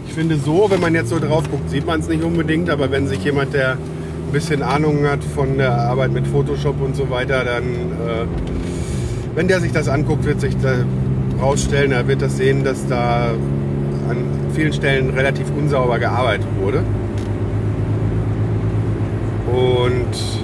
[0.06, 2.90] ich finde so, wenn man jetzt so drauf guckt, sieht man es nicht unbedingt, aber
[2.90, 3.78] wenn sich jemand, der
[4.34, 8.26] bisschen Ahnung hat von der Arbeit mit Photoshop und so weiter, dann, äh,
[9.36, 10.74] wenn der sich das anguckt, wird sich da
[11.40, 13.30] rausstellen, er wird das sehen, dass da
[14.08, 14.16] an
[14.52, 16.82] vielen Stellen relativ unsauber gearbeitet wurde.
[19.52, 20.43] Und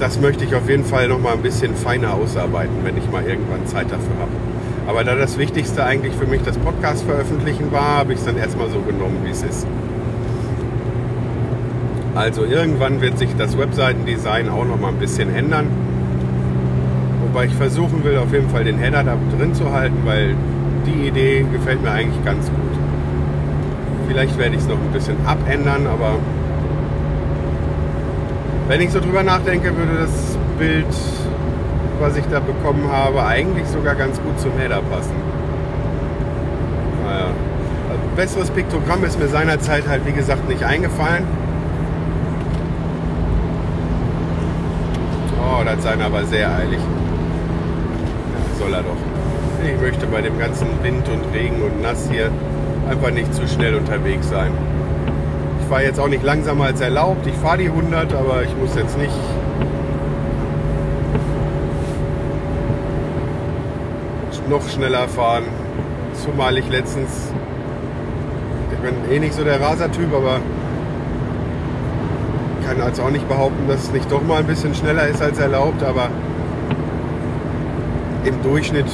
[0.00, 3.22] das möchte ich auf jeden Fall noch mal ein bisschen feiner ausarbeiten, wenn ich mal
[3.22, 4.32] irgendwann Zeit dafür habe.
[4.86, 8.38] Aber da das Wichtigste eigentlich für mich das Podcast veröffentlichen war, habe ich es dann
[8.38, 9.66] erstmal so genommen, wie es ist.
[12.14, 15.66] Also irgendwann wird sich das Webseitendesign auch noch mal ein bisschen ändern.
[17.22, 20.34] Wobei ich versuchen will, auf jeden Fall den Header da drin zu halten, weil
[20.86, 22.56] die Idee gefällt mir eigentlich ganz gut.
[24.08, 26.14] Vielleicht werde ich es noch ein bisschen abändern, aber
[28.70, 30.86] Wenn ich so drüber nachdenke, würde das Bild,
[31.98, 35.10] was ich da bekommen habe, eigentlich sogar ganz gut zum Header passen.
[37.04, 37.26] Naja.
[37.26, 41.24] Ein besseres Piktogramm ist mir seinerzeit halt wie gesagt nicht eingefallen.
[45.42, 46.78] Oh, das sei aber sehr eilig.
[48.56, 49.66] Soll er doch.
[49.66, 52.30] Ich möchte bei dem ganzen Wind und Regen und Nass hier
[52.88, 54.52] einfach nicht zu schnell unterwegs sein.
[55.70, 57.24] Fahre jetzt auch nicht langsamer als erlaubt.
[57.28, 59.14] Ich fahre die 100, aber ich muss jetzt nicht
[64.48, 65.44] noch schneller fahren.
[66.12, 67.32] Zumal ich letztens,
[68.72, 70.40] ich bin eh nicht so der Rasertyp, aber
[72.66, 75.38] kann also auch nicht behaupten, dass es nicht doch mal ein bisschen schneller ist als
[75.38, 76.08] erlaubt, aber
[78.24, 78.90] im Durchschnitt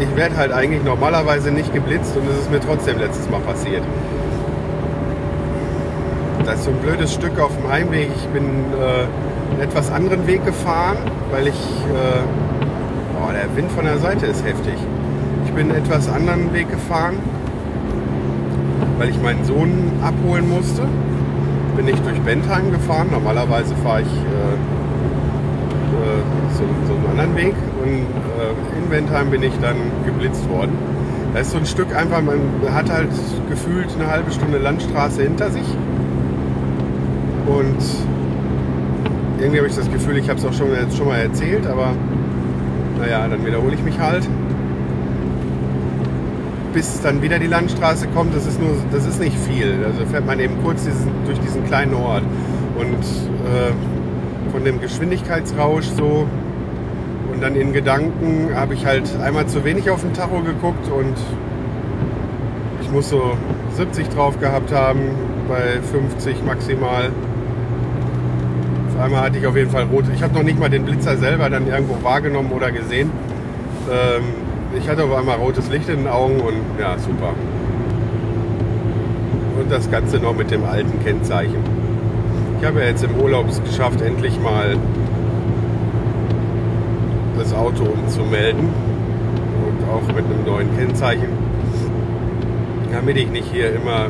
[0.00, 3.82] ich werde halt eigentlich normalerweise nicht geblitzt und es ist mir trotzdem letztes Mal passiert.
[6.44, 8.08] Das ist so ein blödes Stück auf dem Heimweg.
[8.16, 10.96] Ich bin äh, einen etwas anderen Weg gefahren,
[11.30, 11.54] weil ich.
[11.54, 12.22] Äh,
[13.22, 14.74] oh, der Wind von der Seite ist heftig.
[15.44, 17.16] Ich bin einen etwas anderen Weg gefahren,
[18.98, 20.82] weil ich meinen Sohn abholen musste.
[21.76, 23.08] Bin ich durch Bentheim gefahren.
[23.12, 24.69] Normalerweise fahre ich äh,
[26.52, 27.54] so, so, einen anderen Weg.
[27.82, 30.72] Und äh, in Bentheim bin ich dann geblitzt worden.
[31.32, 32.40] Da ist so ein Stück einfach, man
[32.72, 33.10] hat halt
[33.48, 35.66] gefühlt eine halbe Stunde Landstraße hinter sich.
[37.46, 37.78] Und
[39.38, 41.92] irgendwie habe ich das Gefühl, ich habe es auch schon, jetzt schon mal erzählt, aber
[42.98, 44.28] naja, dann wiederhole ich mich halt.
[46.74, 49.84] Bis dann wieder die Landstraße kommt, das ist nur, das ist nicht viel.
[49.84, 52.22] Also fährt man eben kurz diesen, durch diesen kleinen Ort.
[52.78, 53.72] Und äh,
[54.52, 56.26] von dem Geschwindigkeitsrausch so
[57.32, 61.14] und dann in Gedanken habe ich halt einmal zu wenig auf den Tacho geguckt und
[62.82, 63.36] ich muss so
[63.76, 65.00] 70 drauf gehabt haben,
[65.48, 67.10] bei 50 maximal
[69.00, 70.04] einmal hatte ich auf jeden Fall rot.
[70.14, 73.10] Ich habe noch nicht mal den Blitzer selber dann irgendwo wahrgenommen oder gesehen.
[73.90, 74.24] Ähm,
[74.78, 77.34] ich hatte auf einmal rotes Licht in den Augen und ja, super.
[79.60, 81.79] Und das Ganze noch mit dem alten Kennzeichen.
[82.60, 84.76] Ich habe ja jetzt im Urlaub es geschafft, endlich mal
[87.38, 88.68] das Auto umzumelden.
[88.68, 91.30] Und auch mit einem neuen Kennzeichen.
[92.92, 94.08] Damit ich nicht hier immer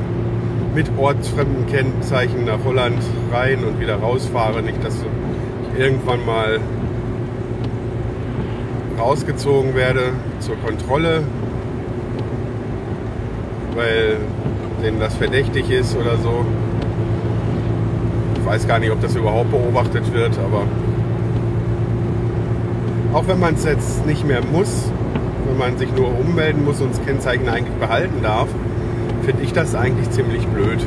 [0.74, 2.98] mit ortsfremden Kennzeichen nach Holland
[3.32, 4.62] rein und wieder rausfahre.
[4.62, 6.58] Nicht, dass ich irgendwann mal
[8.98, 11.22] rausgezogen werde zur Kontrolle,
[13.76, 14.16] weil
[14.82, 16.44] denen das verdächtig ist oder so.
[18.50, 20.64] Weiß gar nicht, ob das überhaupt beobachtet wird, aber
[23.16, 24.90] auch wenn man es jetzt nicht mehr muss,
[25.46, 28.48] wenn man sich nur ummelden muss und das Kennzeichen eigentlich behalten darf,
[29.22, 30.80] finde ich das eigentlich ziemlich blöd.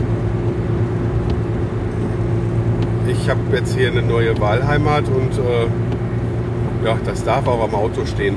[3.07, 8.05] Ich habe jetzt hier eine neue Wahlheimat und äh, ja, das darf auch am Auto
[8.05, 8.35] stehen.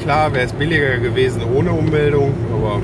[0.00, 2.80] Klar wäre es billiger gewesen ohne Ummeldung, aber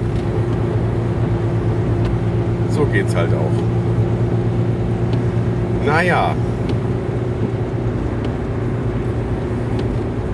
[2.78, 3.50] so geht's halt auch.
[5.84, 6.34] Naja,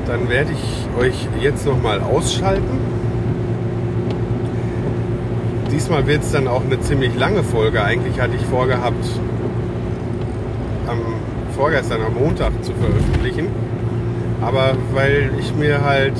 [0.07, 2.95] dann werde ich euch jetzt noch mal ausschalten
[5.75, 7.83] diesmal wird es dann auch eine ziemlich lange Folge.
[7.83, 9.05] Eigentlich hatte ich vorgehabt,
[10.87, 10.99] am
[11.55, 13.49] vorgestern am Montag zu veröffentlichen.
[14.41, 16.15] Aber weil ich mir halt,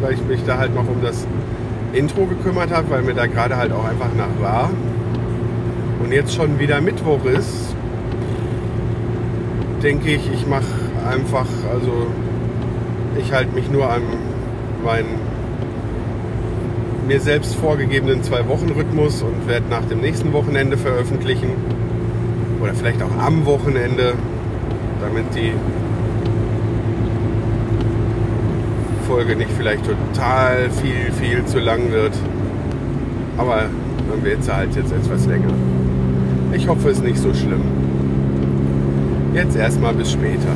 [0.00, 1.26] weil ich mich da halt noch um das
[1.92, 4.70] Intro gekümmert habe, weil mir da gerade halt auch einfach nach war.
[6.02, 7.74] Und jetzt schon wieder Mittwoch ist,
[9.82, 10.64] denke ich, ich mache
[11.08, 12.06] einfach, also
[13.18, 14.02] ich halte mich nur an
[14.84, 15.30] meinen
[17.06, 21.50] mir selbst vorgegebenen Zwei-Wochen-Rhythmus und werde nach dem nächsten Wochenende veröffentlichen.
[22.62, 24.14] Oder vielleicht auch am Wochenende,
[25.00, 25.52] damit die
[29.08, 32.12] Folge nicht vielleicht total viel, viel zu lang wird.
[33.36, 33.64] Aber
[34.08, 35.48] dann wird sie halt jetzt etwas länger.
[36.60, 37.62] Ich hoffe, es ist nicht so schlimm.
[39.34, 40.54] Jetzt erstmal bis später.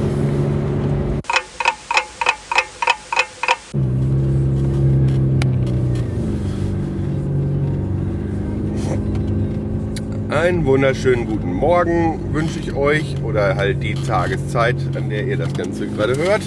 [10.29, 15.55] Einen wunderschönen guten Morgen wünsche ich euch oder halt die Tageszeit, an der ihr das
[15.55, 16.43] Ganze gerade hört.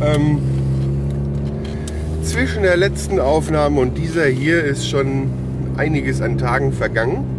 [0.00, 0.38] Ähm,
[2.22, 5.30] zwischen der letzten Aufnahme und dieser hier ist schon
[5.76, 7.35] einiges an Tagen vergangen.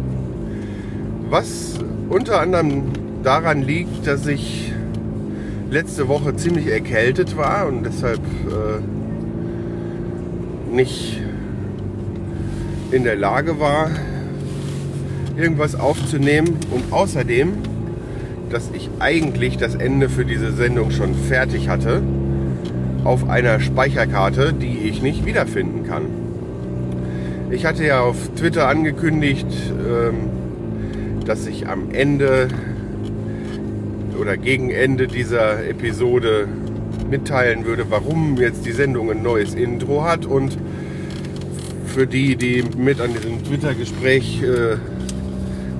[1.30, 2.84] Was unter anderem
[3.22, 4.72] daran liegt, dass ich
[5.70, 8.80] letzte Woche ziemlich erkältet war und deshalb äh,
[10.74, 11.20] nicht
[12.92, 13.90] in der Lage war,
[15.36, 17.52] irgendwas aufzunehmen und außerdem,
[18.48, 22.02] dass ich eigentlich das Ende für diese Sendung schon fertig hatte,
[23.04, 26.04] auf einer Speicherkarte, die ich nicht wiederfinden kann.
[27.50, 30.37] Ich hatte ja auf Twitter angekündigt, ähm,
[31.28, 32.48] dass ich am Ende
[34.18, 36.48] oder gegen Ende dieser Episode
[37.10, 40.56] mitteilen würde, warum jetzt die Sendung ein neues Intro hat und
[41.84, 44.76] für die, die mit an diesem Twitter-Gespräch äh,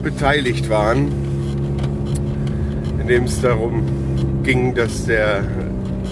[0.02, 1.08] beteiligt waren,
[3.00, 5.44] in dem es darum ging, dass der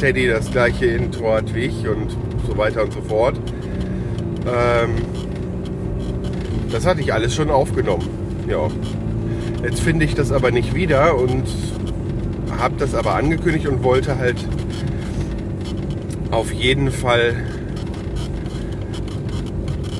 [0.00, 2.16] Teddy das gleiche Intro hat wie ich und
[2.48, 3.38] so weiter und so fort.
[4.46, 4.90] Ähm,
[6.72, 8.08] das hatte ich alles schon aufgenommen.
[8.48, 8.68] Ja.
[9.66, 11.42] Jetzt finde ich das aber nicht wieder und
[12.56, 14.36] habe das aber angekündigt und wollte halt
[16.30, 17.34] auf jeden Fall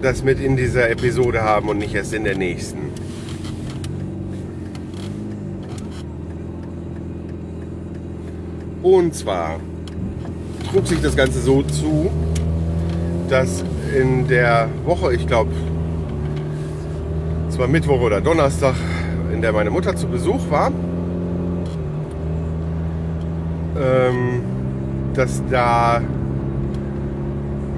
[0.03, 2.79] das mit in dieser Episode haben und nicht erst in der nächsten.
[8.85, 9.59] Und zwar
[10.71, 12.09] trug sich das Ganze so zu,
[13.29, 13.65] dass
[13.99, 15.51] in der Woche, ich glaube,
[17.49, 18.77] es war Mittwoch oder Donnerstag,
[19.37, 20.73] in der meine Mutter zu Besuch war,
[23.79, 24.41] ähm,
[25.13, 26.01] dass da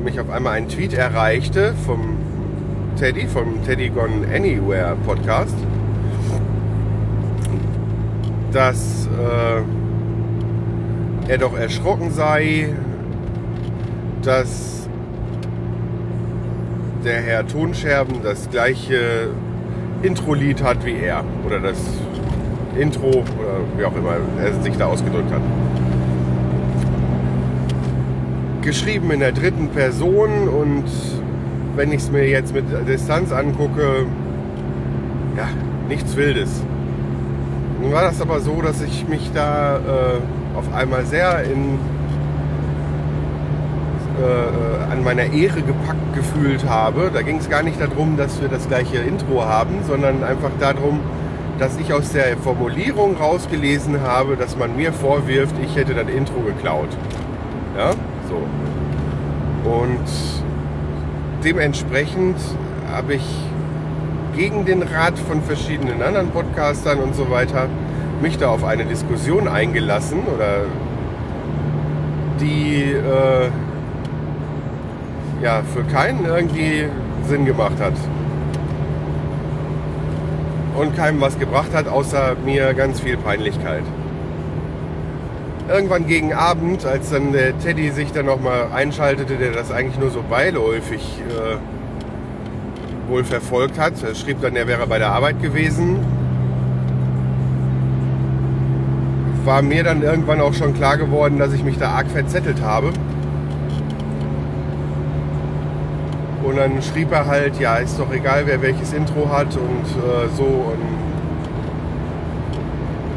[0.05, 2.17] mich auf einmal ein Tweet erreichte vom
[2.97, 5.57] Teddy, vom Teddy Gone Anywhere Podcast,
[8.53, 9.63] dass äh,
[11.33, 12.69] er doch erschrocken sei,
[14.23, 14.89] dass
[17.05, 19.31] der Herr Tonscherben das gleiche
[20.03, 21.25] Intro-Lied hat wie er.
[21.47, 21.79] Oder das
[22.79, 25.41] Intro, oder wie auch immer er sich da ausgedrückt hat.
[28.63, 30.85] Geschrieben in der dritten Person und
[31.75, 34.07] wenn ich es mir jetzt mit Distanz angucke,
[35.37, 35.49] ja,
[35.89, 36.63] nichts Wildes.
[37.81, 41.79] Nun war das aber so, dass ich mich da äh, auf einmal sehr in,
[44.19, 47.11] äh, an meiner Ehre gepackt gefühlt habe.
[47.13, 51.01] Da ging es gar nicht darum, dass wir das gleiche Intro haben, sondern einfach darum,
[51.59, 56.41] dass ich aus der Formulierung rausgelesen habe, dass man mir vorwirft, ich hätte das Intro
[56.41, 56.89] geklaut.
[57.77, 57.91] Ja,
[58.29, 59.69] so.
[59.69, 60.09] Und
[61.45, 62.37] dementsprechend
[62.93, 63.25] habe ich
[64.37, 67.69] gegen den Rat von verschiedenen anderen Podcastern und so weiter
[68.21, 70.63] mich da auf eine Diskussion eingelassen oder
[72.41, 73.51] die äh,
[75.43, 76.87] ja für keinen irgendwie
[77.27, 77.95] Sinn gemacht hat
[80.79, 83.83] und keinem was gebracht hat, außer mir ganz viel Peinlichkeit.
[85.69, 90.11] Irgendwann gegen Abend, als dann der Teddy sich dann nochmal einschaltete, der das eigentlich nur
[90.11, 91.57] so beiläufig äh,
[93.11, 94.03] wohl verfolgt hat.
[94.03, 95.99] Er schrieb dann, er wäre bei der Arbeit gewesen.
[99.45, 102.93] War mir dann irgendwann auch schon klar geworden, dass ich mich da arg verzettelt habe.
[106.59, 110.43] Dann schrieb er halt, ja, ist doch egal, wer welches Intro hat und äh, so.
[110.43, 110.99] Und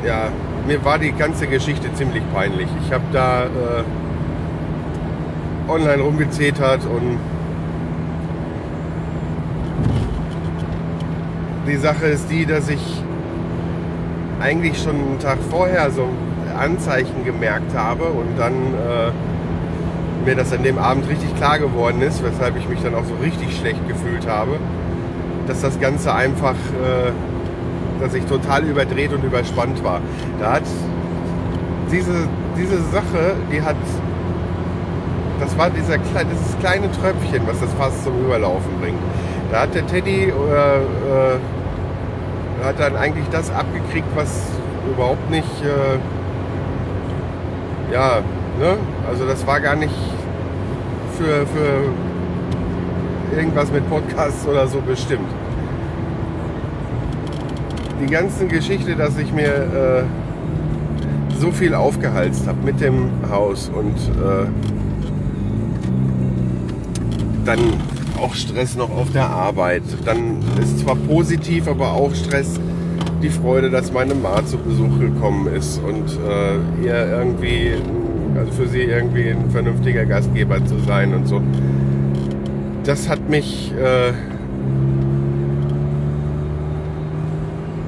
[0.06, 0.30] ja,
[0.68, 2.68] mir war die ganze Geschichte ziemlich peinlich.
[2.86, 3.84] Ich habe da äh,
[5.68, 7.18] online rumgezetert und
[11.68, 13.02] die Sache ist die, dass ich
[14.40, 16.08] eigentlich schon einen Tag vorher so
[16.60, 19.12] Anzeichen gemerkt habe und dann äh,
[20.26, 23.16] mir das an dem Abend richtig klar geworden ist, weshalb ich mich dann auch so
[23.22, 24.58] richtig schlecht gefühlt habe,
[25.48, 27.12] dass das Ganze einfach, äh,
[28.02, 30.02] dass ich total überdreht und überspannt war.
[30.40, 30.64] Da hat
[31.92, 33.76] diese, diese Sache, die hat,
[35.40, 39.00] das war dieser, dieses kleine Tröpfchen, was das fast zum Überlaufen bringt.
[39.52, 40.32] Da hat der Teddy äh, äh,
[42.64, 44.44] hat dann eigentlich das abgekriegt, was
[44.90, 45.98] überhaupt nicht, äh,
[47.94, 48.22] ja,
[48.60, 48.78] ne?
[49.10, 49.94] Also das war gar nicht
[51.22, 55.30] für, für irgendwas mit Podcasts oder so bestimmt.
[58.02, 60.04] Die ganze Geschichte, dass ich mir äh,
[61.40, 64.48] so viel aufgehalst habe mit dem Haus und äh,
[67.46, 67.60] dann
[68.20, 69.84] auch Stress noch auf der Arbeit.
[70.06, 72.60] Dann ist zwar positiv, aber auch Stress
[73.22, 77.74] die Freude, dass meine Ma zu Besuch gekommen ist und äh, ihr irgendwie,
[78.42, 81.42] also für sie irgendwie ein vernünftiger Gastgeber zu sein und so.
[82.84, 84.14] Das hat mich, äh,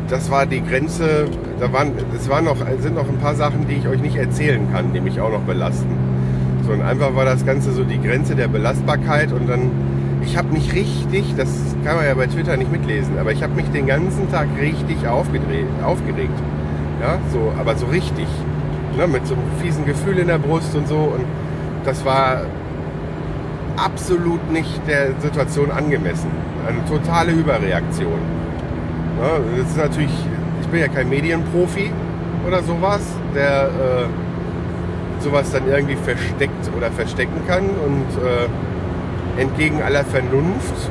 [0.07, 1.25] das war die Grenze,
[1.59, 4.71] da waren, es waren noch, sind noch ein paar Sachen, die ich euch nicht erzählen
[4.71, 5.97] kann, die mich auch noch belasten.
[6.67, 9.71] So, und einfach war das Ganze so die Grenze der Belastbarkeit und dann
[10.25, 11.49] ich habe mich richtig, das
[11.83, 15.05] kann man ja bei Twitter nicht mitlesen, aber ich habe mich den ganzen Tag richtig
[15.05, 16.39] aufgedreht, aufgeregt.
[17.01, 18.27] Ja, so, aber so richtig.
[18.97, 20.97] Ne, mit so einem fiesen Gefühl in der Brust und so.
[20.97, 21.25] Und
[21.83, 22.41] das war
[23.75, 26.29] absolut nicht der Situation angemessen.
[26.67, 28.19] Eine totale Überreaktion.
[29.19, 30.13] Ja, das ist natürlich,
[30.61, 31.91] ich bin ja kein Medienprofi
[32.47, 33.01] oder sowas,
[33.33, 40.89] der äh, sowas dann irgendwie versteckt oder verstecken kann und äh, entgegen aller Vernunft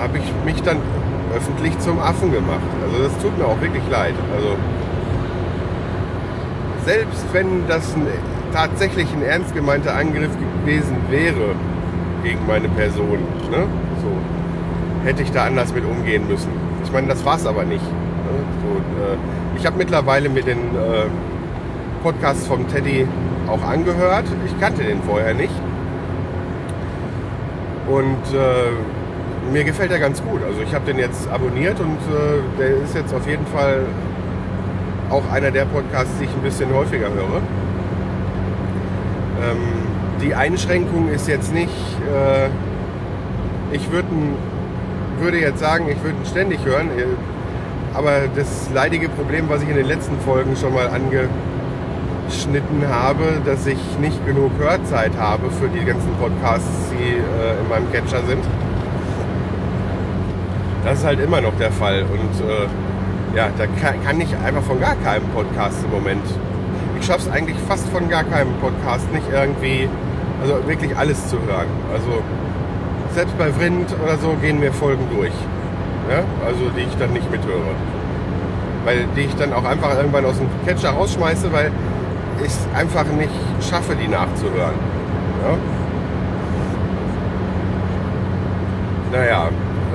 [0.00, 0.78] habe ich mich dann
[1.36, 2.60] öffentlich zum Affen gemacht.
[2.84, 4.14] Also das tut mir auch wirklich leid.
[4.34, 4.56] Also
[6.88, 8.06] selbst wenn das ein,
[8.50, 10.30] tatsächlich ein ernst gemeinter Angriff
[10.64, 11.54] gewesen wäre
[12.24, 13.18] gegen meine Person,
[13.50, 13.66] ne?
[14.00, 16.48] so, hätte ich da anders mit umgehen müssen.
[16.82, 17.84] Ich meine, das war es aber nicht.
[17.84, 18.40] Ne?
[18.62, 19.16] So, äh,
[19.58, 21.08] ich habe mittlerweile mit den äh,
[22.02, 23.06] Podcasts vom Teddy
[23.48, 24.24] auch angehört.
[24.46, 25.54] Ich kannte den vorher nicht.
[27.86, 30.40] Und äh, mir gefällt er ganz gut.
[30.42, 33.82] Also ich habe den jetzt abonniert und äh, der ist jetzt auf jeden Fall
[35.10, 37.42] auch einer der Podcasts, die ich ein bisschen häufiger höre.
[39.42, 39.88] Ähm,
[40.20, 41.72] die Einschränkung ist jetzt nicht,
[42.12, 42.48] äh,
[43.74, 44.04] ich würd
[45.20, 47.04] würde jetzt sagen, ich würde ihn ständig hören, äh,
[47.94, 53.66] aber das leidige Problem, was ich in den letzten Folgen schon mal angeschnitten habe, dass
[53.66, 58.44] ich nicht genug Hörzeit habe für die ganzen Podcasts, die äh, in meinem Catcher sind.
[60.84, 62.66] Das ist halt immer noch der Fall und äh,
[63.34, 66.24] ja, da kann, ich einfach von gar keinem Podcast im Moment.
[66.98, 69.88] Ich schaffe es eigentlich fast von gar keinem Podcast nicht irgendwie,
[70.42, 71.68] also wirklich alles zu hören.
[71.92, 72.22] Also
[73.14, 75.32] selbst bei Vrind oder so gehen mir Folgen durch.
[76.10, 76.24] Ja?
[76.44, 77.74] Also die ich dann nicht mithöre.
[78.84, 81.70] Weil die ich dann auch einfach irgendwann aus dem Catcher rausschmeiße, weil
[82.40, 84.74] ich es einfach nicht schaffe, die nachzuhören.
[85.42, 85.56] Ja?
[89.12, 89.48] Naja,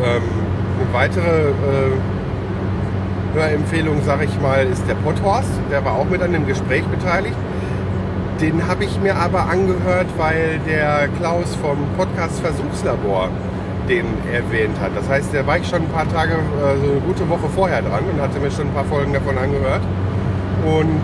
[0.03, 0.21] ähm,
[0.79, 1.91] eine weitere äh,
[3.34, 5.49] Hörempfehlung, sage ich mal, ist der Potthorst.
[5.71, 7.36] Der war auch mit an dem Gespräch beteiligt.
[8.39, 13.29] Den habe ich mir aber angehört, weil der Klaus vom Podcast Versuchslabor
[13.89, 14.91] den erwähnt hat.
[14.95, 17.81] Das heißt, der war ich schon ein paar Tage, äh, so eine gute Woche vorher
[17.81, 19.81] dran und hatte mir schon ein paar Folgen davon angehört.
[20.65, 21.03] Und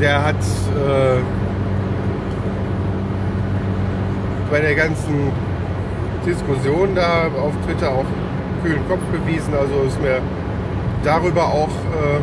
[0.00, 1.20] der hat äh,
[4.50, 5.30] bei der ganzen
[6.26, 8.04] Diskussion da auf Twitter auch
[8.62, 9.54] kühlen Kopf bewiesen.
[9.54, 10.20] Also ist mir
[11.04, 12.20] darüber auch äh,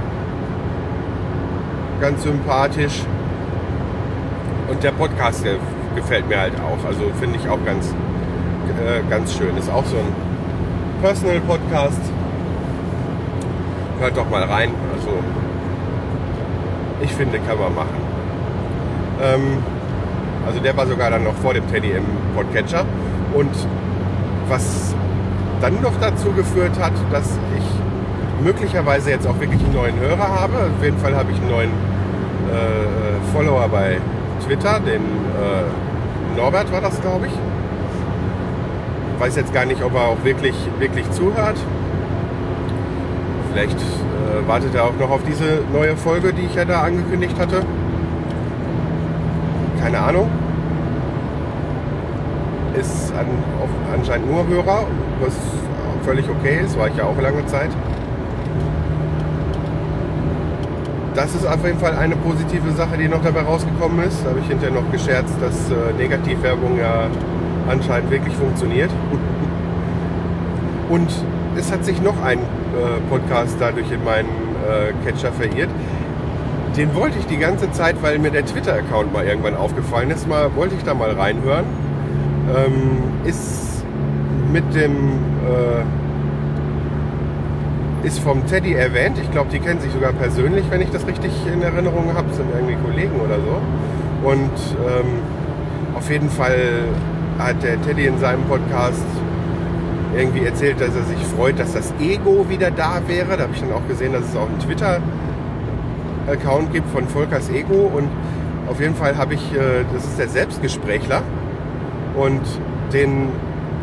[2.01, 3.03] ganz sympathisch.
[4.69, 5.55] Und der Podcast der
[5.95, 6.86] gefällt mir halt auch.
[6.86, 7.93] Also finde ich auch ganz,
[8.86, 9.55] äh, ganz schön.
[9.57, 10.13] Ist auch so ein
[11.01, 12.01] Personal Podcast.
[13.99, 14.71] Hört doch mal rein.
[14.93, 15.09] Also
[17.01, 17.97] ich finde, kann man machen.
[19.21, 19.63] Ähm,
[20.45, 22.05] also der war sogar dann noch vor dem Teddy im
[22.36, 22.86] Podcatcher.
[23.33, 23.51] Und
[24.47, 24.95] was
[25.66, 30.53] dann noch dazu geführt hat, dass ich möglicherweise jetzt auch wirklich einen neuen Hörer habe.
[30.53, 33.97] Auf jeden Fall habe ich einen neuen äh, Follower bei
[34.45, 37.34] Twitter, den äh, Norbert war das, glaube ich.
[39.20, 41.57] Weiß jetzt gar nicht, ob er auch wirklich, wirklich zuhört.
[43.51, 47.39] Vielleicht äh, wartet er auch noch auf diese neue Folge, die ich ja da angekündigt
[47.39, 47.63] hatte.
[49.82, 50.30] Keine Ahnung.
[52.80, 53.26] Ist an,
[53.97, 54.86] anscheinend nur Hörer,
[55.22, 55.34] was
[56.06, 57.70] völlig okay ist, war ich ja auch lange Zeit.
[61.16, 64.24] Das ist auf jeden Fall eine positive Sache, die noch dabei rausgekommen ist.
[64.24, 67.08] Da habe ich hinterher noch gescherzt, dass äh, Negativwerbung ja
[67.68, 68.91] anscheinend wirklich funktioniert.
[70.89, 71.10] Und
[71.58, 72.41] es hat sich noch ein äh,
[73.10, 75.70] Podcast dadurch in meinen äh, Catcher verirrt.
[76.78, 80.53] Den wollte ich die ganze Zeit, weil mir der Twitter-Account mal irgendwann aufgefallen ist, mal
[80.56, 81.66] wollte ich da mal reinhören.
[82.53, 83.86] Ähm, ist
[84.51, 85.84] mit dem äh,
[88.06, 89.18] ist vom Teddy erwähnt.
[89.22, 92.32] Ich glaube, die kennen sich sogar persönlich, wenn ich das richtig in Erinnerung habe.
[92.34, 94.28] Sind irgendwie Kollegen oder so.
[94.28, 94.52] Und
[94.88, 95.20] ähm,
[95.96, 96.58] auf jeden Fall
[97.39, 99.06] hat der Teddy in seinem Podcast
[100.16, 103.38] irgendwie erzählt, dass er sich freut, dass das Ego wieder da wäre.
[103.38, 107.91] Da habe ich dann auch gesehen, dass es auch einen Twitter-Account gibt von Volkers Ego.
[107.93, 108.10] Und
[108.68, 111.22] auf jeden Fall habe ich, äh, das ist der Selbstgesprächler.
[112.16, 112.41] Und
[112.93, 113.30] den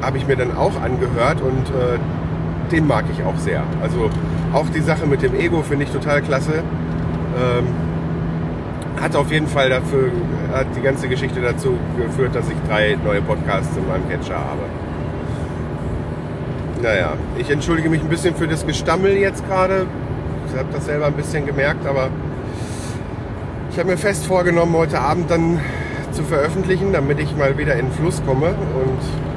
[0.03, 1.99] habe ich mir dann auch angehört und äh,
[2.71, 3.63] den mag ich auch sehr.
[3.83, 4.11] Also
[4.53, 6.63] auch die Sache mit dem Ego finde ich total klasse.
[7.37, 7.67] Ähm,
[9.01, 10.11] hat auf jeden Fall dafür,
[10.53, 14.63] hat die ganze Geschichte dazu geführt, dass ich drei neue Podcasts in meinem Catcher habe.
[16.83, 19.87] Naja, ich entschuldige mich ein bisschen für das Gestammel jetzt gerade.
[20.49, 22.11] Ich habe das selber ein bisschen gemerkt, aber
[23.71, 25.61] ich habe mir fest vorgenommen, heute Abend dann
[26.13, 29.32] zu veröffentlichen, damit ich mal wieder in den Fluss komme und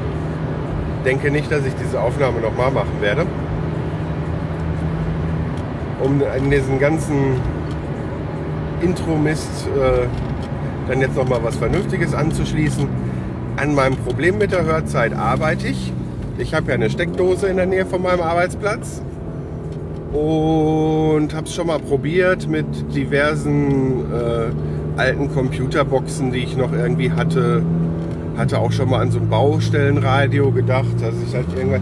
[1.05, 3.25] denke nicht, dass ich diese Aufnahme nochmal machen werde.
[6.03, 7.39] Um in diesen ganzen
[8.81, 10.07] Intro-Mist äh,
[10.89, 12.87] dann jetzt nochmal was Vernünftiges anzuschließen.
[13.55, 15.93] An meinem Problem mit der Hörzeit arbeite ich.
[16.37, 19.01] Ich habe ja eine Steckdose in der Nähe von meinem Arbeitsplatz
[20.11, 27.11] und habe es schon mal probiert mit diversen äh, alten Computerboxen, die ich noch irgendwie
[27.11, 27.63] hatte.
[28.37, 31.81] Hatte auch schon mal an so ein Baustellenradio gedacht, dass ich halt irgendwann.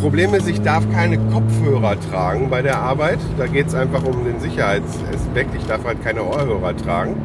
[0.00, 3.18] Problem ist, ich darf keine Kopfhörer tragen bei der Arbeit.
[3.36, 5.54] Da geht es einfach um den Sicherheitsaspekt.
[5.54, 7.16] Ich darf halt keine Ohrhörer tragen.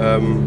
[0.00, 0.38] Ähm,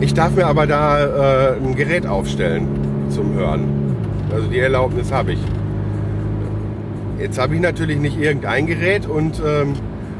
[0.00, 2.68] ich darf mir aber da äh, ein Gerät aufstellen
[3.08, 3.96] zum Hören.
[4.32, 5.40] Also die Erlaubnis habe ich.
[7.18, 9.74] Jetzt habe ich natürlich nicht irgendein Gerät und ähm,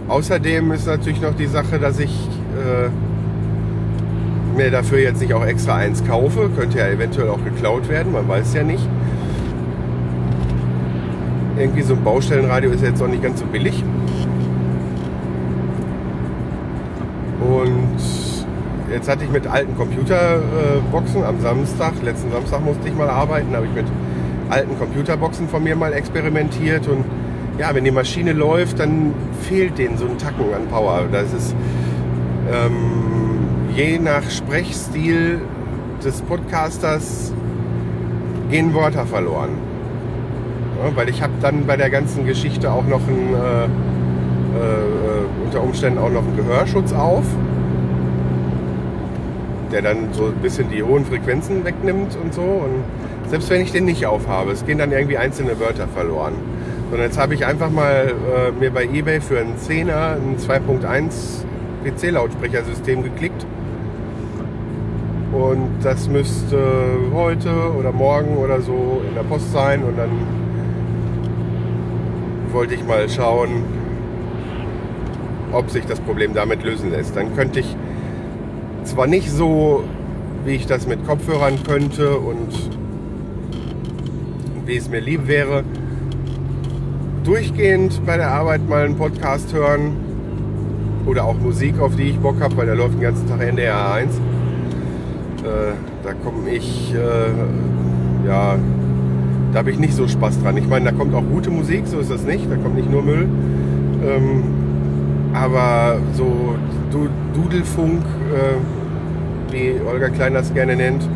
[0.09, 2.89] außerdem ist natürlich noch die Sache, dass ich äh,
[4.57, 6.50] mir dafür jetzt nicht auch extra eins kaufe.
[6.57, 8.86] Könnte ja eventuell auch geklaut werden, man weiß ja nicht.
[11.57, 13.84] Irgendwie so ein Baustellenradio ist jetzt auch nicht ganz so billig.
[17.40, 17.98] Und
[18.92, 23.66] jetzt hatte ich mit alten Computerboxen am Samstag, letzten Samstag musste ich mal arbeiten, habe
[23.66, 23.86] ich mit
[24.50, 27.05] alten Computerboxen von mir mal experimentiert und
[27.59, 31.05] ja, wenn die Maschine läuft, dann fehlt denen so ein Tacken an Power.
[31.12, 31.55] Das ist
[32.52, 33.34] ähm,
[33.75, 35.41] je nach Sprechstil
[36.05, 37.33] des Podcasters
[38.51, 39.51] gehen Wörter verloren.
[40.83, 43.68] Ja, weil ich habe dann bei der ganzen Geschichte auch noch einen, äh, äh,
[45.45, 47.25] unter Umständen auch noch einen Gehörschutz auf
[49.75, 52.43] der dann so ein bisschen die hohen Frequenzen wegnimmt und so.
[52.43, 52.85] Und
[53.29, 56.35] selbst wenn ich den nicht aufhabe, es gehen dann irgendwie einzelne Wörter verloren.
[56.93, 61.45] Und jetzt habe ich einfach mal äh, mir bei eBay für einen 10er ein 2.1
[61.85, 63.45] PC-Lautsprechersystem geklickt.
[65.35, 66.59] Und das müsste
[67.12, 69.82] heute oder morgen oder so in der Post sein.
[69.82, 70.11] Und dann
[72.53, 73.64] wollte ich mal schauen,
[75.51, 77.16] ob sich das Problem damit lösen lässt.
[77.16, 77.76] Dann könnte ich
[78.85, 79.82] zwar nicht so,
[80.45, 82.70] wie ich das mit Kopfhörern könnte und
[84.66, 85.64] wie es mir lieb wäre,
[87.24, 89.97] durchgehend bei der Arbeit mal einen Podcast hören
[91.07, 93.95] oder auch Musik, auf die ich Bock habe, weil da läuft den ganzen Tag NDR
[93.95, 94.20] 1.
[95.45, 98.57] Äh, da komme ich, äh, ja,
[99.53, 100.57] da habe ich nicht so Spaß dran.
[100.57, 103.03] Ich meine, da kommt auch gute Musik, so ist das nicht, da kommt nicht nur
[103.03, 103.28] Müll.
[104.07, 104.42] Ähm,
[105.34, 106.57] aber so
[107.34, 111.07] Dudelfunk, äh, wie Olga Klein das gerne nennt,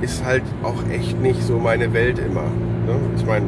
[0.00, 2.42] ist halt auch echt nicht so meine Welt immer.
[2.42, 2.96] Ne?
[3.16, 3.44] Ich meine,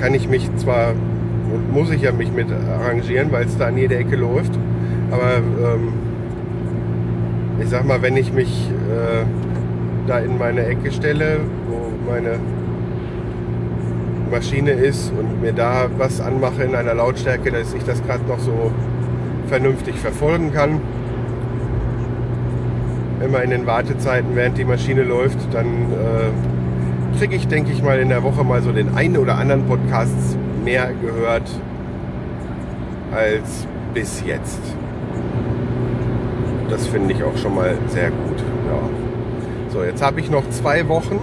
[0.00, 0.94] kann ich mich zwar
[1.52, 4.52] und muss ich ja mich mit arrangieren, weil es da an jeder Ecke läuft,
[5.10, 5.92] aber ähm,
[7.60, 9.24] ich sag mal, wenn ich mich äh,
[10.06, 12.38] da in meine Ecke stelle, wo meine
[14.30, 18.38] Maschine ist und mir da was anmache in einer Lautstärke, dass ich das gerade noch
[18.38, 18.72] so
[19.48, 20.80] vernünftig verfolgen kann.
[23.24, 27.98] Immer in den Wartezeiten, während die Maschine läuft, dann äh, kriege ich, denke ich mal,
[27.98, 31.50] in der Woche mal so den einen oder anderen Podcast mehr gehört
[33.12, 34.60] als bis jetzt.
[36.68, 38.38] Das finde ich auch schon mal sehr gut.
[38.38, 39.72] Ja.
[39.72, 41.18] So, jetzt habe ich noch zwei Wochen,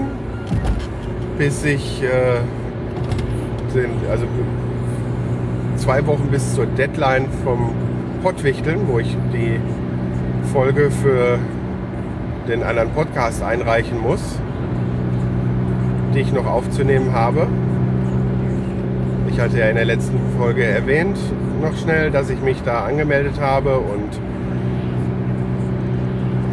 [1.38, 2.39] bis ich äh,
[3.76, 4.26] den, also
[5.78, 7.72] zwei Wochen bis zur Deadline vom
[8.24, 9.60] Pottwichteln, wo ich die
[10.52, 11.38] Folge für
[12.48, 14.22] den anderen Podcast einreichen muss,
[16.14, 17.48] die ich noch aufzunehmen habe.
[19.30, 21.18] Ich hatte ja in der letzten Folge erwähnt,
[21.62, 24.20] noch schnell, dass ich mich da angemeldet habe und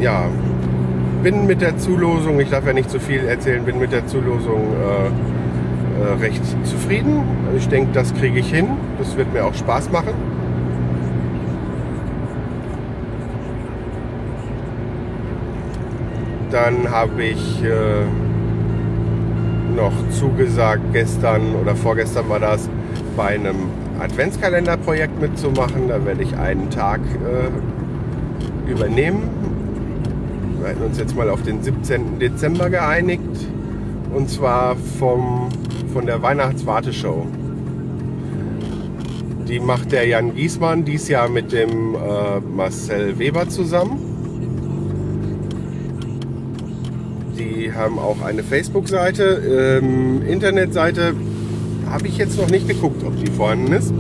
[0.03, 0.29] ja,
[1.23, 4.73] bin mit der Zulosung, ich darf ja nicht zu viel erzählen, bin mit der Zulosung
[4.73, 5.07] äh,
[6.03, 7.23] äh, recht zufrieden.
[7.57, 8.67] Ich denke, das kriege ich hin.
[8.99, 10.15] Das wird mir auch Spaß machen.
[16.51, 18.05] Dann habe ich äh,
[19.77, 22.69] noch zugesagt, gestern oder vorgestern war das,
[23.17, 25.89] bei einem Adventskalenderprojekt mitzumachen.
[25.89, 29.42] Da werde ich einen Tag äh, übernehmen.
[30.63, 32.21] Wir hatten uns jetzt mal auf den 17.
[32.21, 33.49] Dezember geeinigt.
[34.15, 35.49] Und zwar vom,
[35.93, 37.27] von der Weihnachtswarteshow.
[39.49, 43.99] Die macht der Jan Giesmann dies Jahr mit dem äh, Marcel Weber zusammen.
[47.37, 49.81] Die haben auch eine Facebook-Seite.
[49.83, 51.15] Ähm, Internetseite
[51.91, 53.93] habe ich jetzt noch nicht geguckt, ob die vorhanden ist.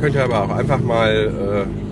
[0.00, 1.85] Könnt ihr aber auch einfach mal äh,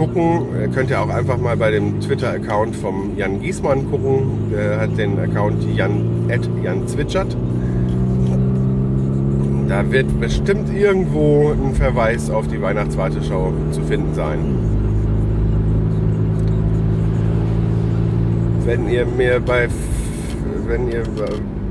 [0.00, 0.46] gucken.
[0.58, 4.50] Ihr könnt ja auch einfach mal bei dem Twitter-Account vom Jan Giesmann gucken.
[4.50, 6.26] Der hat den Account Jan,
[6.62, 7.36] Jan Zwitschert.
[9.68, 14.38] Da wird bestimmt irgendwo ein Verweis auf die Weihnachtswarteschau zu finden sein.
[18.64, 19.68] Wenn ihr mir bei,
[20.66, 21.02] wenn ihr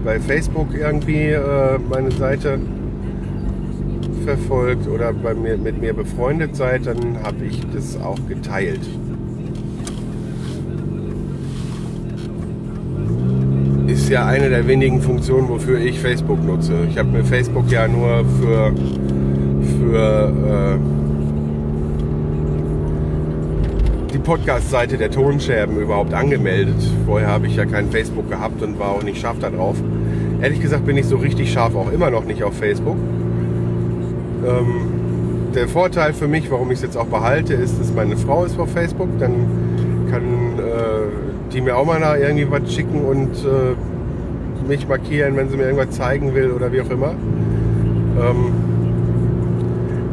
[0.05, 2.59] bei Facebook irgendwie äh, meine Seite
[4.29, 8.81] verfolgt oder bei mir, mit mir befreundet seid, dann habe ich das auch geteilt.
[13.87, 16.73] Ist ja eine der wenigen Funktionen, wofür ich Facebook nutze.
[16.87, 18.71] Ich habe mir Facebook ja nur für,
[19.79, 20.77] für äh,
[24.13, 26.75] die Podcast-Seite der Tonscherben überhaupt angemeldet.
[27.07, 29.77] Vorher habe ich ja kein Facebook gehabt und war auch nicht scharf darauf.
[30.39, 32.97] Ehrlich gesagt bin ich so richtig scharf auch immer noch nicht auf Facebook.
[34.45, 34.99] Ähm,
[35.53, 38.59] der Vorteil für mich, warum ich es jetzt auch behalte, ist, dass meine Frau ist
[38.59, 39.09] auf Facebook.
[39.19, 39.33] Dann
[40.11, 40.23] kann
[40.59, 45.63] äh, die mir auch mal irgendwie was schicken und äh, mich markieren, wenn sie mir
[45.63, 47.11] irgendwas zeigen will oder wie auch immer.
[48.19, 48.53] Ähm,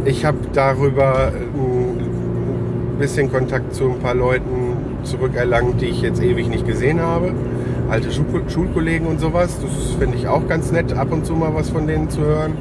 [0.05, 6.49] ich habe darüber ein bisschen Kontakt zu ein paar Leuten zurückerlangt, die ich jetzt ewig
[6.49, 7.33] nicht gesehen habe.
[7.91, 9.59] Alte Schulkollegen und sowas.
[9.61, 12.55] Das finde ich auch ganz nett, ab und zu mal was von denen zu hören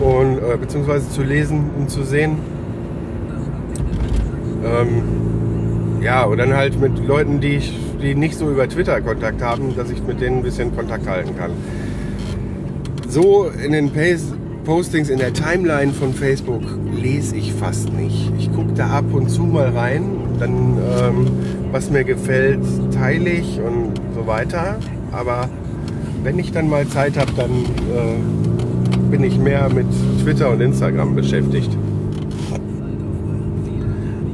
[0.00, 2.38] und äh, beziehungsweise zu lesen und zu sehen.
[4.64, 9.42] Ähm, ja, und dann halt mit Leuten, die ich, die nicht so über Twitter Kontakt
[9.42, 11.50] haben, dass ich mit denen ein bisschen Kontakt halten kann.
[13.08, 13.90] So in den
[14.64, 16.62] Postings in der Timeline von Facebook
[16.94, 18.30] lese ich fast nicht.
[18.38, 20.04] Ich gucke da ab und zu mal rein,
[20.38, 21.26] dann ähm,
[21.72, 22.60] was mir gefällt,
[22.92, 24.78] teile ich und so weiter.
[25.10, 25.48] Aber
[26.22, 28.47] wenn ich dann mal Zeit habe, dann äh,
[29.10, 29.86] bin ich mehr mit
[30.22, 31.70] Twitter und Instagram beschäftigt.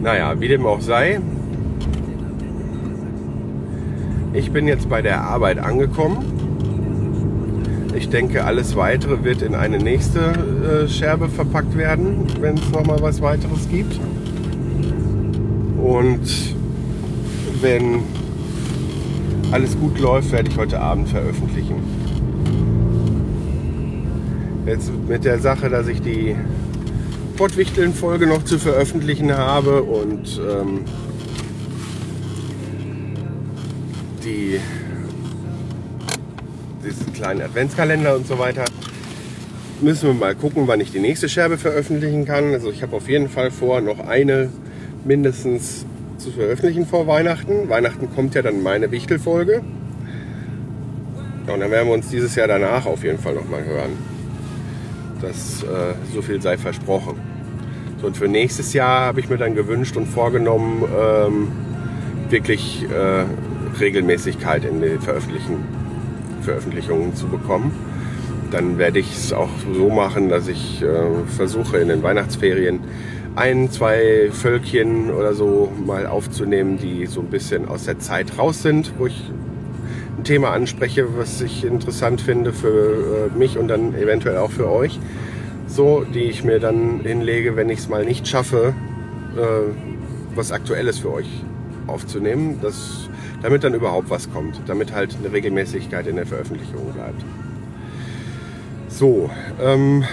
[0.03, 1.21] Naja, wie dem auch sei.
[4.33, 6.25] Ich bin jetzt bei der Arbeit angekommen.
[7.97, 13.01] Ich denke, alles weitere wird in eine nächste äh, Scherbe verpackt werden, wenn es nochmal
[13.01, 13.99] was weiteres gibt.
[15.79, 16.55] Und
[17.61, 18.01] wenn
[19.53, 21.94] alles gut läuft, werde ich heute Abend veröffentlichen.
[24.67, 26.35] Jetzt mit der Sache, dass ich die
[27.37, 30.85] Pottwichteln-Folge noch zu veröffentlichen habe und ähm,
[34.25, 34.59] die,
[36.83, 38.65] diesen kleinen Adventskalender und so weiter,
[39.83, 42.53] müssen wir mal gucken, wann ich die nächste Scherbe veröffentlichen kann.
[42.55, 44.49] Also ich habe auf jeden Fall vor, noch eine
[45.05, 45.85] mindestens
[46.17, 47.69] zu veröffentlichen vor Weihnachten.
[47.69, 49.63] Weihnachten kommt ja dann meine Wichtelfolge.
[51.47, 54.14] Und dann werden wir uns dieses Jahr danach auf jeden Fall noch mal hören.
[55.27, 57.19] Das, äh, so viel sei versprochen.
[58.01, 61.49] So, und für nächstes Jahr habe ich mir dann gewünscht und vorgenommen, ähm,
[62.29, 63.25] wirklich äh,
[63.81, 67.73] Regelmäßigkeit in den Veröffentlichungen zu bekommen.
[68.51, 70.87] Dann werde ich es auch so machen, dass ich äh,
[71.37, 72.81] versuche in den Weihnachtsferien
[73.35, 78.63] ein, zwei Völkchen oder so mal aufzunehmen, die so ein bisschen aus der Zeit raus
[78.63, 79.31] sind, wo ich
[80.25, 84.99] Thema anspreche, was ich interessant finde für äh, mich und dann eventuell auch für euch.
[85.67, 88.75] So, die ich mir dann hinlege, wenn ich es mal nicht schaffe,
[89.37, 89.73] äh,
[90.35, 91.29] was Aktuelles für euch
[91.87, 93.09] aufzunehmen, dass,
[93.43, 97.25] damit dann überhaupt was kommt, damit halt eine Regelmäßigkeit in der Veröffentlichung bleibt.
[98.89, 100.05] So, ähm,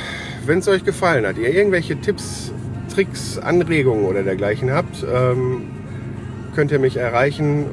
[0.45, 2.51] wenn es euch gefallen hat, ihr irgendwelche Tipps,
[2.93, 5.63] Tricks, Anregungen oder dergleichen habt, ähm,
[6.55, 7.67] könnt ihr mich erreichen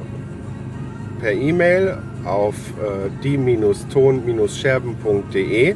[1.21, 1.99] per E-Mail
[2.29, 5.75] auf äh, die-ton-scherben.de.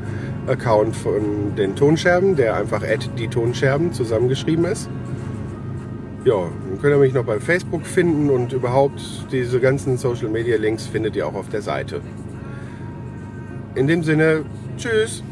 [0.46, 4.88] Account von den Tonscherben, der einfach at die Tonscherben zusammengeschrieben ist.
[6.24, 9.00] Ja, dann könnt ihr mich noch bei Facebook finden und überhaupt
[9.32, 12.00] diese ganzen Social Media Links findet ihr auch auf der Seite.
[13.74, 14.44] In dem Sinne,
[14.76, 15.22] tschüss.